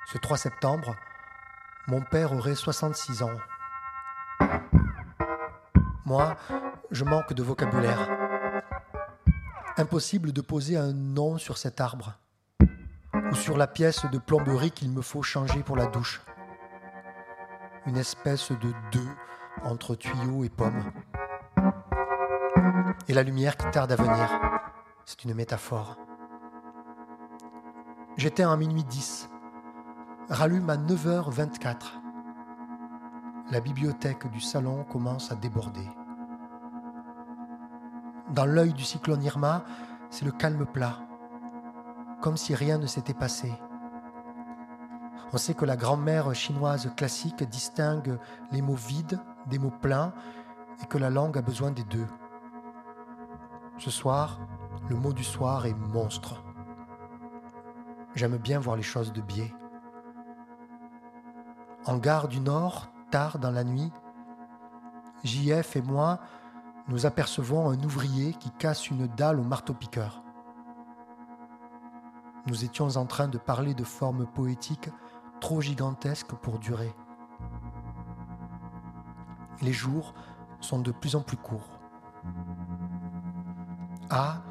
Ce 0.06 0.18
3 0.18 0.38
septembre, 0.38 0.96
mon 1.88 2.02
père 2.02 2.34
aurait 2.34 2.56
66 2.56 3.24
ans. 3.24 3.38
Moi, 6.06 6.36
je 6.92 7.06
manque 7.06 7.34
de 7.34 7.44
vocabulaire. 7.44 8.10
Impossible 9.78 10.34
de 10.34 10.42
poser 10.42 10.78
un 10.78 10.92
nom 10.94 11.38
sur 11.38 11.58
cet 11.58 11.80
arbre 11.80 12.20
ou 13.14 13.36
sur 13.36 13.58
la 13.58 13.68
pièce 13.68 14.06
de 14.12 14.18
plomberie 14.18 14.72
qu'il 14.72 14.92
me 14.92 15.02
faut 15.02 15.24
changer 15.24 15.64
pour 15.64 15.78
la 15.78 15.86
douche. 15.86 16.22
Une 17.86 17.98
espèce 17.98 18.52
de 18.52 18.74
deux 18.92 19.10
entre 19.64 19.96
tuyaux 19.96 20.44
et 20.44 20.50
pommes. 20.50 20.92
Et 23.08 23.14
la 23.14 23.24
lumière 23.24 23.58
qui 23.58 23.70
tarde 23.72 23.92
à 23.92 23.96
venir. 23.96 24.51
C'est 25.06 25.24
une 25.24 25.34
métaphore. 25.34 25.98
J'étais 28.18 28.46
en 28.46 28.56
minuit 28.58 28.84
10. 28.84 29.30
Rallume 30.30 30.70
à 30.70 30.78
9h24. 30.78 31.76
La 33.52 33.60
bibliothèque 33.60 34.30
du 34.32 34.40
salon 34.40 34.84
commence 34.84 35.32
à 35.32 35.36
déborder. 35.36 35.88
Dans 38.30 38.46
l'œil 38.46 38.74
du 38.74 38.84
cyclone 38.84 39.24
Irma, 39.24 39.66
c'est 40.10 40.26
le 40.26 40.32
calme 40.32 40.66
plat, 40.66 41.00
comme 42.22 42.38
si 42.38 42.56
rien 42.56 42.78
ne 42.78 42.86
s'était 42.86 43.14
passé. 43.14 43.52
On 45.34 45.38
sait 45.38 45.54
que 45.54 45.66
la 45.66 45.76
grand-mère 45.76 46.34
chinoise 46.36 46.92
classique 46.96 47.44
distingue 47.44 48.20
les 48.52 48.62
mots 48.62 48.76
vides 48.76 49.20
des 49.48 49.60
mots 49.60 49.74
pleins 49.82 50.14
et 50.82 50.86
que 50.86 50.98
la 50.98 51.10
langue 51.10 51.38
a 51.38 51.42
besoin 51.42 51.72
des 51.72 51.84
deux. 51.84 52.08
Ce 53.78 53.90
soir, 53.90 54.40
le 54.92 54.98
mot 54.98 55.14
du 55.14 55.24
soir 55.24 55.66
est 55.68 55.74
monstre. 55.74 56.44
J'aime 58.14 58.36
bien 58.36 58.60
voir 58.60 58.76
les 58.76 58.84
choses 58.84 59.14
de 59.14 59.22
biais. 59.22 59.54
En 61.86 61.98
gare 61.98 62.28
du 62.28 62.42
Nord, 62.42 62.92
tard 63.10 63.40
dans 63.40 63.52
la 63.52 63.64
nuit, 63.64 63.90
JF 65.24 65.78
et 65.78 65.82
moi, 65.82 66.20
nous 66.90 67.06
apercevons 67.06 67.70
un 67.70 67.82
ouvrier 67.86 68.34
qui 68.34 68.52
casse 68.52 68.90
une 68.90 69.08
dalle 69.08 69.40
au 69.40 69.44
marteau-piqueur. 69.44 70.24
Nous 72.48 72.66
étions 72.66 72.98
en 72.98 73.06
train 73.06 73.30
de 73.30 73.38
parler 73.38 73.74
de 73.74 73.86
formes 73.86 74.26
poétiques 74.26 74.90
trop 75.40 75.62
gigantesques 75.62 76.34
pour 76.34 76.60
durer. 76.60 76.94
Les 79.62 79.72
jours 79.72 80.14
sont 80.60 80.80
de 80.80 80.92
plus 80.92 81.16
en 81.16 81.22
plus 81.22 81.38
courts. 81.38 81.80
A 84.10 84.42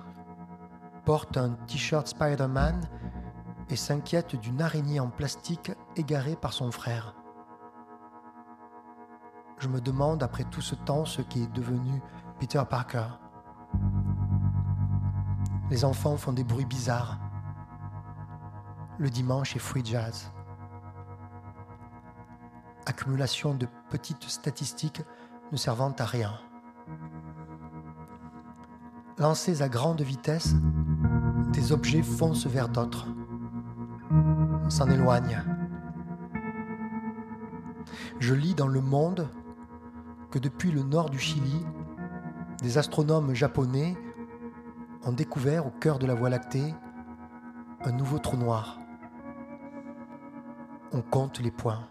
porte 1.04 1.36
un 1.36 1.50
t-shirt 1.66 2.06
Spider-Man 2.06 2.80
et 3.68 3.76
s'inquiète 3.76 4.36
d'une 4.36 4.62
araignée 4.62 5.00
en 5.00 5.08
plastique 5.08 5.72
égarée 5.96 6.36
par 6.36 6.52
son 6.52 6.70
frère. 6.70 7.14
Je 9.58 9.68
me 9.68 9.80
demande 9.80 10.22
après 10.22 10.44
tout 10.44 10.60
ce 10.60 10.74
temps 10.74 11.04
ce 11.04 11.22
qui 11.22 11.42
est 11.42 11.52
devenu 11.52 12.00
Peter 12.38 12.62
Parker. 12.68 13.06
Les 15.70 15.84
enfants 15.84 16.16
font 16.16 16.32
des 16.32 16.44
bruits 16.44 16.64
bizarres. 16.64 17.18
Le 18.98 19.10
dimanche 19.10 19.54
est 19.56 19.60
free 19.60 19.84
jazz. 19.84 20.32
Accumulation 22.86 23.54
de 23.54 23.66
petites 23.90 24.24
statistiques 24.24 25.02
ne 25.52 25.56
servant 25.56 25.94
à 25.98 26.04
rien 26.04 26.32
lancés 29.20 29.60
à 29.60 29.68
grande 29.68 30.00
vitesse, 30.00 30.54
des 31.52 31.72
objets 31.72 32.02
foncent 32.02 32.46
vers 32.46 32.68
d'autres, 32.68 33.06
s'en 34.68 34.88
éloignent. 34.88 35.42
Je 38.18 38.34
lis 38.34 38.54
dans 38.54 38.68
Le 38.68 38.80
Monde 38.80 39.28
que 40.30 40.38
depuis 40.38 40.70
le 40.70 40.82
nord 40.82 41.10
du 41.10 41.18
Chili, 41.18 41.64
des 42.62 42.78
astronomes 42.78 43.34
japonais 43.34 43.96
ont 45.04 45.12
découvert 45.12 45.66
au 45.66 45.70
cœur 45.70 45.98
de 45.98 46.06
la 46.06 46.14
Voie 46.14 46.30
lactée 46.30 46.74
un 47.84 47.92
nouveau 47.92 48.18
trou 48.18 48.36
noir. 48.36 48.78
On 50.92 51.00
compte 51.00 51.40
les 51.40 51.50
points. 51.50 51.88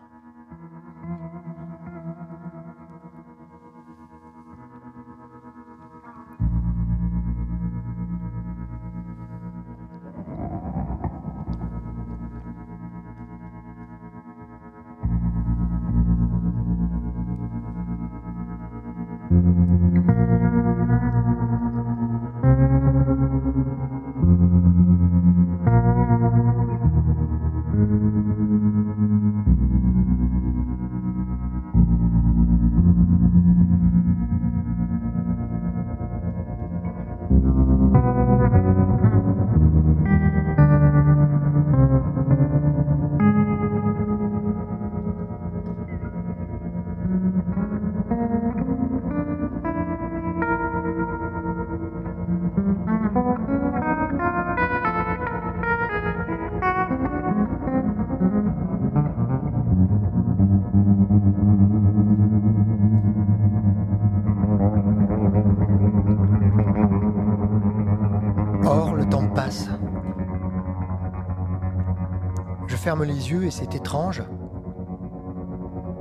Les 73.03 73.31
yeux 73.31 73.45
et 73.45 73.51
c'est 73.51 73.75
étrange, 73.75 74.23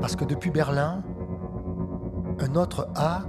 parce 0.01 0.16
que 0.16 0.24
depuis 0.24 0.51
Berlin, 0.51 1.03
un 2.40 2.55
autre 2.55 2.88
A 2.94 3.22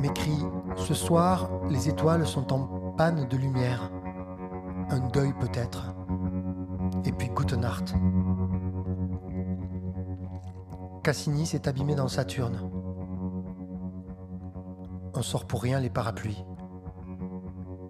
m'écrit 0.00 0.44
Ce 0.76 0.94
soir, 0.94 1.50
les 1.70 1.88
étoiles 1.88 2.26
sont 2.26 2.52
en 2.52 2.92
panne 2.96 3.26
de 3.28 3.36
lumière. 3.36 3.90
Un 4.90 5.00
deuil 5.08 5.32
peut-être. 5.40 5.94
Et 7.04 7.12
puis 7.12 7.28
Gute 7.28 7.54
Nacht. 7.54 7.94
Cassini 11.02 11.46
s'est 11.46 11.66
abîmé 11.68 11.94
dans 11.94 12.08
Saturne. 12.08 12.58
On 15.14 15.22
sort 15.22 15.46
pour 15.46 15.62
rien 15.62 15.80
les 15.80 15.90
parapluies. 15.90 16.44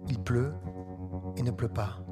Il 0.09 0.19
pleut 0.19 0.53
et 1.37 1.43
ne 1.43 1.51
pleut 1.51 1.69
pas. 1.69 2.02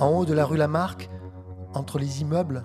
En 0.00 0.10
haut 0.10 0.24
de 0.24 0.32
la 0.32 0.44
rue 0.44 0.56
Lamarck, 0.56 1.10
entre 1.74 1.98
les 1.98 2.22
immeubles, 2.22 2.64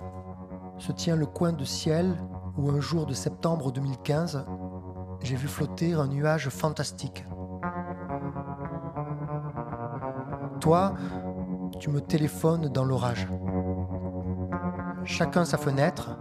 se 0.77 0.91
tient 0.91 1.15
le 1.15 1.25
coin 1.25 1.51
de 1.51 1.65
ciel 1.65 2.15
où 2.57 2.69
un 2.69 2.79
jour 2.79 3.07
de 3.07 3.13
septembre 3.13 3.71
2015, 3.71 4.45
j'ai 5.23 5.35
vu 5.35 5.47
flotter 5.47 5.93
un 5.93 6.07
nuage 6.07 6.49
fantastique. 6.49 7.25
Toi, 10.59 10.93
tu 11.79 11.89
me 11.89 12.01
téléphones 12.01 12.69
dans 12.69 12.85
l'orage. 12.85 13.27
Chacun 15.03 15.43
sa 15.43 15.57
fenêtre, 15.57 16.11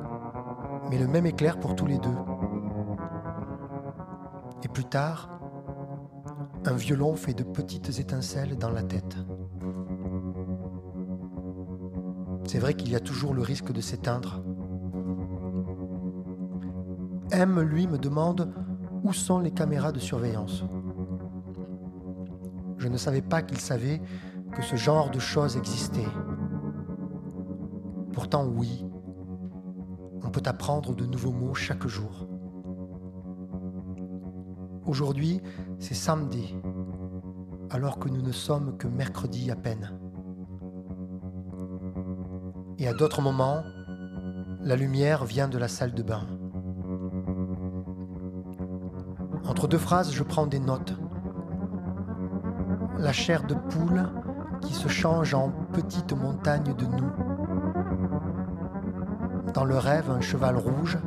mais 0.89 0.99
le 0.99 1.07
même 1.07 1.27
éclair 1.27 1.61
pour 1.61 1.77
tous 1.77 1.87
les 1.87 1.99
deux. 1.99 2.17
Et 4.63 4.69
plus 4.69 4.87
tard, 4.87 5.29
un 6.65 6.73
violon 6.73 7.17
fait 7.17 7.35
de 7.35 7.43
petites 7.43 7.99
étincelles 7.99 8.57
dans 8.57 8.71
la 8.71 8.83
tête. 8.83 9.17
C'est 12.53 12.59
vrai 12.59 12.75
qu'il 12.75 12.91
y 12.91 12.97
a 12.97 13.01
toujours 13.01 13.33
le 13.33 13.41
risque 13.41 13.73
de 13.73 13.81
s'éteindre. 13.81 14.45
M, 17.31 17.59
lui, 17.63 17.87
me 17.87 17.97
demande 17.97 18.53
où 19.03 19.15
sont 19.15 19.39
les 19.39 19.53
caméras 19.53 19.91
de 19.91 19.99
surveillance? 19.99 20.63
Je 22.77 22.89
ne 22.89 22.99
savais 22.99 23.23
pas 23.23 23.41
qu'il 23.41 23.57
savait 23.57 24.03
que 24.55 24.61
ce 24.61 24.77
genre 24.77 25.11
de 25.11 25.19
choses 25.19 25.57
existait. 25.57 26.07
Pourtant, 28.13 28.47
oui, 28.47 28.85
on 30.23 30.29
peut 30.29 30.43
apprendre 30.45 30.95
de 30.95 31.07
nouveaux 31.07 31.33
mots 31.33 31.55
chaque 31.55 31.87
jour. 31.87 32.29
Aujourd'hui, 34.85 35.41
c'est 35.79 35.95
samedi, 35.95 36.55
alors 37.71 37.99
que 37.99 38.11
nous 38.11 38.21
ne 38.21 38.33
sommes 38.33 38.77
que 38.77 38.89
mercredi 38.89 39.51
à 39.51 39.57
peine. 39.57 40.02
Et 42.83 42.89
à 42.89 42.95
d'autres 42.95 43.23
moments, 43.23 43.63
la 44.61 44.75
lumière 44.75 45.25
vient 45.25 45.47
de 45.47 45.57
la 45.57 45.69
salle 45.69 45.95
de 45.95 46.03
bain. 46.03 46.27
Entre 49.47 49.69
deux 49.69 49.79
phrases, 49.79 50.13
je 50.13 50.25
prends 50.25 50.49
des 50.49 50.59
notes. 50.59 50.97
La 52.99 53.13
chair 53.13 53.45
de 53.45 53.55
poule 53.55 54.11
qui 54.63 54.75
se 54.75 54.89
change 54.89 55.33
en 55.33 55.53
petite 55.73 56.13
montagne 56.13 56.75
de 56.77 56.85
nous. 56.85 57.13
Dans 59.55 59.65
le 59.65 59.79
rêve, 59.79 60.11
un 60.11 60.21
cheval 60.21 60.57
rouge 60.57 60.99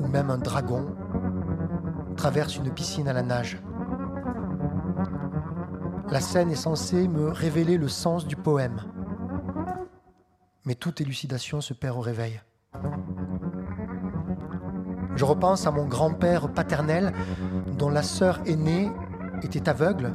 ou 0.00 0.08
même 0.08 0.28
un 0.28 0.38
dragon 0.38 0.86
traverse 2.16 2.56
une 2.56 2.72
piscine 2.72 3.06
à 3.06 3.12
la 3.12 3.22
nage. 3.22 3.62
La 6.10 6.18
scène 6.18 6.50
est 6.50 6.56
censée 6.56 7.06
me 7.06 7.28
révéler 7.28 7.78
le 7.78 7.86
sens 7.86 8.26
du 8.26 8.34
poème. 8.34 8.80
Mais 10.66 10.74
toute 10.74 11.00
élucidation 11.00 11.60
se 11.60 11.74
perd 11.74 11.98
au 11.98 12.00
réveil. 12.00 12.40
Je 15.14 15.24
repense 15.24 15.66
à 15.66 15.70
mon 15.70 15.86
grand-père 15.86 16.52
paternel 16.52 17.12
dont 17.78 17.90
la 17.90 18.02
sœur 18.02 18.40
aînée 18.46 18.90
était 19.42 19.68
aveugle 19.68 20.14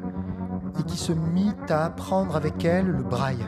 et 0.80 0.84
qui 0.84 0.98
se 0.98 1.14
mit 1.14 1.54
à 1.70 1.86
apprendre 1.86 2.36
avec 2.36 2.66
elle 2.66 2.88
le 2.88 3.04
braille. 3.04 3.46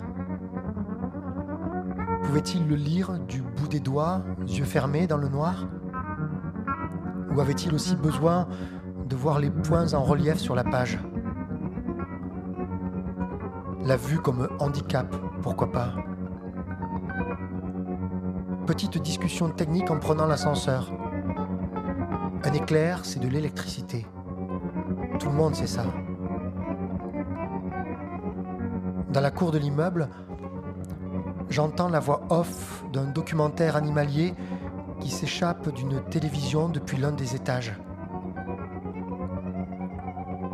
Pouvait-il 2.24 2.68
le 2.68 2.76
lire 2.76 3.18
du 3.20 3.41
bout 3.41 3.68
des 3.68 3.80
doigts, 3.80 4.22
yeux 4.47 4.64
fermés 4.64 5.08
dans 5.08 5.18
le 5.18 5.28
noir? 5.28 5.66
Ou 7.34 7.41
avait-il 7.41 7.74
aussi 7.74 7.95
besoin 7.95 8.47
de 9.06 9.16
voir 9.16 9.39
les 9.39 9.49
points 9.49 9.93
en 9.93 10.04
relief 10.04 10.38
sur 10.38 10.54
la 10.54 10.64
page? 10.64 10.99
La 13.84 13.97
vue 13.97 14.20
comme 14.20 14.47
handicap, 14.60 15.16
pourquoi 15.41 15.72
pas? 15.72 15.95
Petite 18.66 18.99
discussion 18.99 19.49
technique 19.49 19.89
en 19.89 19.97
prenant 19.97 20.28
l'ascenseur. 20.28 20.91
Un 22.43 22.53
éclair, 22.53 23.05
c'est 23.05 23.20
de 23.20 23.28
l'électricité. 23.28 24.05
Tout 25.20 25.30
le 25.30 25.36
monde 25.36 25.55
sait 25.55 25.68
ça. 25.68 25.84
Dans 29.12 29.20
la 29.20 29.32
cour 29.32 29.51
de 29.51 29.57
l'immeuble, 29.57 30.09
j'entends 31.49 31.89
la 31.89 31.99
voix 31.99 32.22
off 32.30 32.86
d'un 32.93 33.05
documentaire 33.05 33.76
animalier 33.76 34.36
qui 34.99 35.09
s'échappe 35.09 35.74
d'une 35.74 36.01
télévision 36.05 36.70
depuis 36.70 36.97
l'un 36.97 37.12
des 37.12 37.36
étages. 37.36 37.74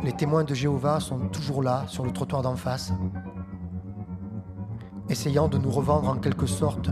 Les 0.02 0.12
témoins 0.12 0.44
de 0.44 0.54
Jéhovah 0.54 1.00
sont 1.00 1.28
toujours 1.28 1.62
là, 1.62 1.84
sur 1.88 2.04
le 2.04 2.10
trottoir 2.10 2.40
d'en 2.40 2.56
face, 2.56 2.92
essayant 5.10 5.48
de 5.48 5.58
nous 5.58 5.70
revendre 5.70 6.08
en 6.08 6.16
quelque 6.16 6.46
sorte 6.46 6.90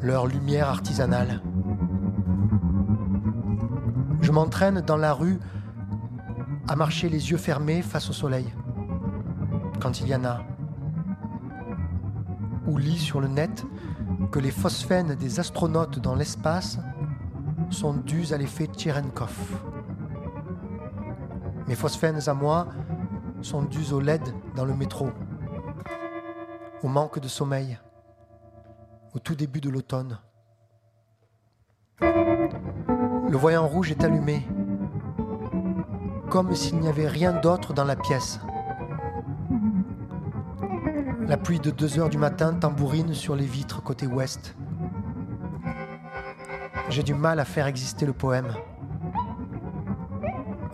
leur 0.00 0.26
lumière 0.26 0.68
artisanale. 0.68 1.42
Je 4.20 4.32
m'entraîne 4.32 4.80
dans 4.80 4.96
la 4.96 5.12
rue 5.12 5.38
à 6.68 6.76
marcher 6.76 7.08
les 7.08 7.30
yeux 7.30 7.36
fermés 7.38 7.82
face 7.82 8.10
au 8.10 8.12
soleil, 8.12 8.52
quand 9.80 10.00
il 10.00 10.08
y 10.08 10.14
en 10.14 10.24
a 10.24 10.40
ou 12.68 12.76
lit 12.76 12.98
sur 12.98 13.20
le 13.20 13.28
net 13.28 13.64
que 14.30 14.38
les 14.38 14.50
phosphènes 14.50 15.14
des 15.14 15.40
astronautes 15.40 15.98
dans 16.00 16.14
l'espace 16.14 16.78
sont 17.70 17.94
dus 17.94 18.32
à 18.32 18.36
l'effet 18.36 18.66
Tcherenkov. 18.66 19.34
Mes 21.66 21.74
phosphènes 21.74 22.28
à 22.28 22.34
moi 22.34 22.68
sont 23.40 23.62
dus 23.62 23.92
au 23.92 24.00
LED 24.00 24.22
dans 24.54 24.66
le 24.66 24.74
métro, 24.74 25.10
au 26.82 26.88
manque 26.88 27.20
de 27.20 27.28
sommeil, 27.28 27.78
au 29.14 29.18
tout 29.18 29.34
début 29.34 29.60
de 29.60 29.70
l'automne. 29.70 30.18
Le 32.00 33.36
voyant 33.36 33.66
rouge 33.66 33.90
est 33.90 34.04
allumé, 34.04 34.46
comme 36.30 36.54
s'il 36.54 36.78
n'y 36.78 36.88
avait 36.88 37.08
rien 37.08 37.32
d'autre 37.32 37.72
dans 37.72 37.84
la 37.84 37.96
pièce. 37.96 38.40
La 41.26 41.36
pluie 41.36 41.60
de 41.60 41.70
2 41.70 41.98
heures 41.98 42.08
du 42.08 42.16
matin 42.16 42.54
tambourine 42.54 43.12
sur 43.12 43.36
les 43.36 43.44
vitres 43.44 43.82
côté 43.82 44.06
ouest. 44.06 44.56
J'ai 46.88 47.02
du 47.02 47.12
mal 47.12 47.38
à 47.38 47.44
faire 47.44 47.66
exister 47.66 48.06
le 48.06 48.14
poème. 48.14 48.48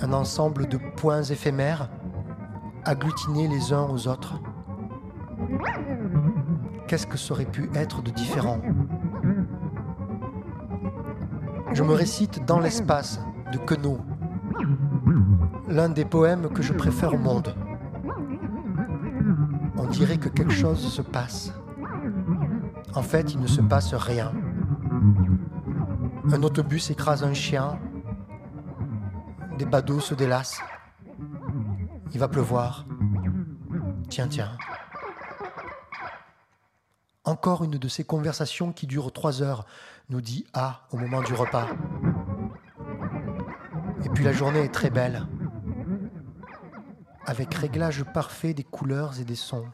Un 0.00 0.12
ensemble 0.12 0.68
de 0.68 0.76
points 0.76 1.22
éphémères, 1.22 1.90
agglutinés 2.84 3.48
les 3.48 3.72
uns 3.72 3.88
aux 3.88 4.06
autres. 4.06 4.40
Qu'est-ce 6.86 7.06
que 7.06 7.16
ça 7.16 7.32
aurait 7.32 7.44
pu 7.44 7.70
être 7.74 8.02
de 8.02 8.10
différent? 8.10 8.60
Je 11.72 11.82
me 11.82 11.92
récite 11.92 12.44
Dans 12.46 12.60
l'espace 12.60 13.20
de 13.52 13.58
Queneau, 13.58 13.98
l'un 15.68 15.88
des 15.88 16.04
poèmes 16.04 16.48
que 16.48 16.62
je 16.62 16.72
préfère 16.72 17.14
au 17.14 17.18
monde 17.18 17.54
on 19.84 19.86
dirait 19.86 20.16
que 20.16 20.28
quelque 20.28 20.52
chose 20.52 20.80
se 20.80 21.02
passe. 21.02 21.52
En 22.94 23.02
fait, 23.02 23.34
il 23.34 23.40
ne 23.40 23.46
se 23.46 23.60
passe 23.60 23.92
rien. 23.94 24.32
Un 26.32 26.42
autobus 26.42 26.90
écrase 26.90 27.22
un 27.22 27.34
chien. 27.34 27.78
Des 29.58 29.66
badauds 29.66 30.00
se 30.00 30.14
délassent. 30.14 30.60
Il 32.12 32.18
va 32.18 32.28
pleuvoir. 32.28 32.86
Tiens, 34.08 34.28
tiens. 34.28 34.52
Encore 37.44 37.64
une 37.64 37.72
de 37.72 37.88
ces 37.88 38.04
conversations 38.04 38.72
qui 38.72 38.86
durent 38.86 39.12
trois 39.12 39.42
heures, 39.42 39.66
nous 40.08 40.22
dit 40.22 40.46
A 40.54 40.88
au 40.92 40.96
moment 40.96 41.20
du 41.20 41.34
repas. 41.34 41.68
Et 44.02 44.08
puis 44.08 44.24
la 44.24 44.32
journée 44.32 44.60
est 44.60 44.72
très 44.72 44.88
belle 44.88 45.26
avec 47.26 47.52
réglage 47.52 48.02
parfait 48.02 48.54
des 48.54 48.64
couleurs 48.64 49.20
et 49.20 49.26
des 49.26 49.34
sons. 49.34 49.66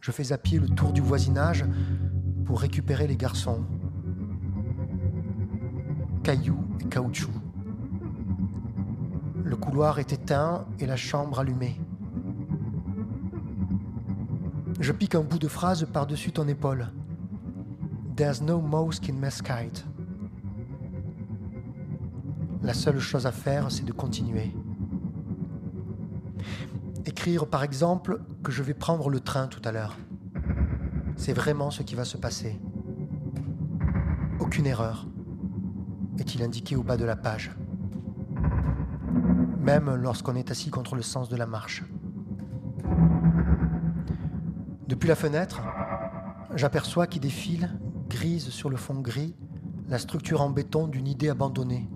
Je 0.00 0.10
fais 0.10 0.32
à 0.32 0.38
pied 0.38 0.58
le 0.58 0.70
tour 0.70 0.94
du 0.94 1.02
voisinage 1.02 1.66
pour 2.46 2.62
récupérer 2.62 3.06
les 3.06 3.18
garçons. 3.18 3.62
Cailloux 6.22 6.64
et 6.80 6.88
caoutchouc. 6.88 7.34
Le 9.44 9.56
couloir 9.56 9.98
est 9.98 10.14
éteint 10.14 10.66
et 10.78 10.86
la 10.86 10.96
chambre 10.96 11.38
allumée. 11.38 11.78
Je 14.80 14.92
pique 14.92 15.14
un 15.14 15.20
bout 15.20 15.38
de 15.38 15.46
phrase 15.46 15.86
par-dessus 15.92 16.32
ton 16.32 16.48
épaule. 16.48 16.88
There's 18.16 18.40
no 18.40 18.62
mosque 18.62 19.10
in 19.10 19.12
Mesquite. 19.12 19.84
La 22.62 22.72
seule 22.72 22.98
chose 22.98 23.26
à 23.26 23.32
faire, 23.32 23.70
c'est 23.70 23.84
de 23.84 23.92
continuer. 23.92 24.54
Écrire 27.04 27.46
par 27.46 27.62
exemple 27.62 28.22
que 28.42 28.50
je 28.50 28.62
vais 28.62 28.72
prendre 28.72 29.10
le 29.10 29.20
train 29.20 29.48
tout 29.48 29.60
à 29.64 29.72
l'heure. 29.72 29.98
C'est 31.16 31.34
vraiment 31.34 31.70
ce 31.70 31.82
qui 31.82 31.94
va 31.94 32.06
se 32.06 32.16
passer. 32.16 32.58
Aucune 34.38 34.66
erreur, 34.66 35.06
est-il 36.18 36.42
indiqué 36.42 36.74
au 36.74 36.82
bas 36.82 36.96
de 36.96 37.04
la 37.04 37.16
page? 37.16 37.50
Même 39.58 39.94
lorsqu'on 39.94 40.36
est 40.36 40.50
assis 40.50 40.70
contre 40.70 40.96
le 40.96 41.02
sens 41.02 41.28
de 41.28 41.36
la 41.36 41.46
marche. 41.46 41.84
Depuis 44.90 45.08
la 45.08 45.14
fenêtre, 45.14 45.62
j'aperçois 46.54 47.06
qu'il 47.06 47.22
défile, 47.22 47.70
grise 48.10 48.50
sur 48.50 48.68
le 48.68 48.76
fond 48.76 49.00
gris, 49.00 49.34
la 49.88 49.98
structure 49.98 50.42
en 50.42 50.50
béton 50.50 50.86
d'une 50.86 51.08
idée 51.08 51.30
abandonnée 51.30 51.88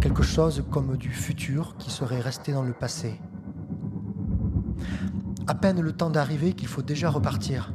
quelque 0.00 0.22
chose 0.22 0.64
comme 0.70 0.96
du 0.96 1.10
futur 1.10 1.76
qui 1.78 1.90
serait 1.90 2.20
resté 2.20 2.52
dans 2.52 2.62
le 2.62 2.72
passé. 2.72 3.20
À 5.48 5.54
peine 5.56 5.80
le 5.80 5.92
temps 5.92 6.10
d'arriver 6.10 6.52
qu'il 6.52 6.68
faut 6.68 6.82
déjà 6.82 7.10
repartir. 7.10 7.72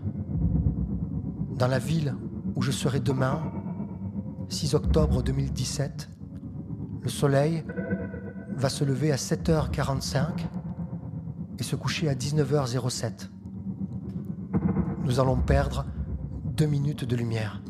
Dans 1.57 1.67
la 1.67 1.77
ville 1.77 2.15
où 2.55 2.61
je 2.61 2.71
serai 2.71 3.01
demain, 3.01 3.51
6 4.47 4.75
octobre 4.75 5.23
2017, 5.23 6.09
le 7.01 7.09
soleil 7.09 7.65
va 8.55 8.69
se 8.69 8.85
lever 8.85 9.11
à 9.11 9.17
7h45 9.17 10.45
et 11.59 11.63
se 11.63 11.75
coucher 11.75 12.07
à 12.07 12.15
19h07. 12.15 13.29
Nous 15.11 15.19
allons 15.19 15.35
perdre 15.35 15.83
deux 16.45 16.67
minutes 16.67 17.03
de 17.03 17.17
lumière. 17.17 17.60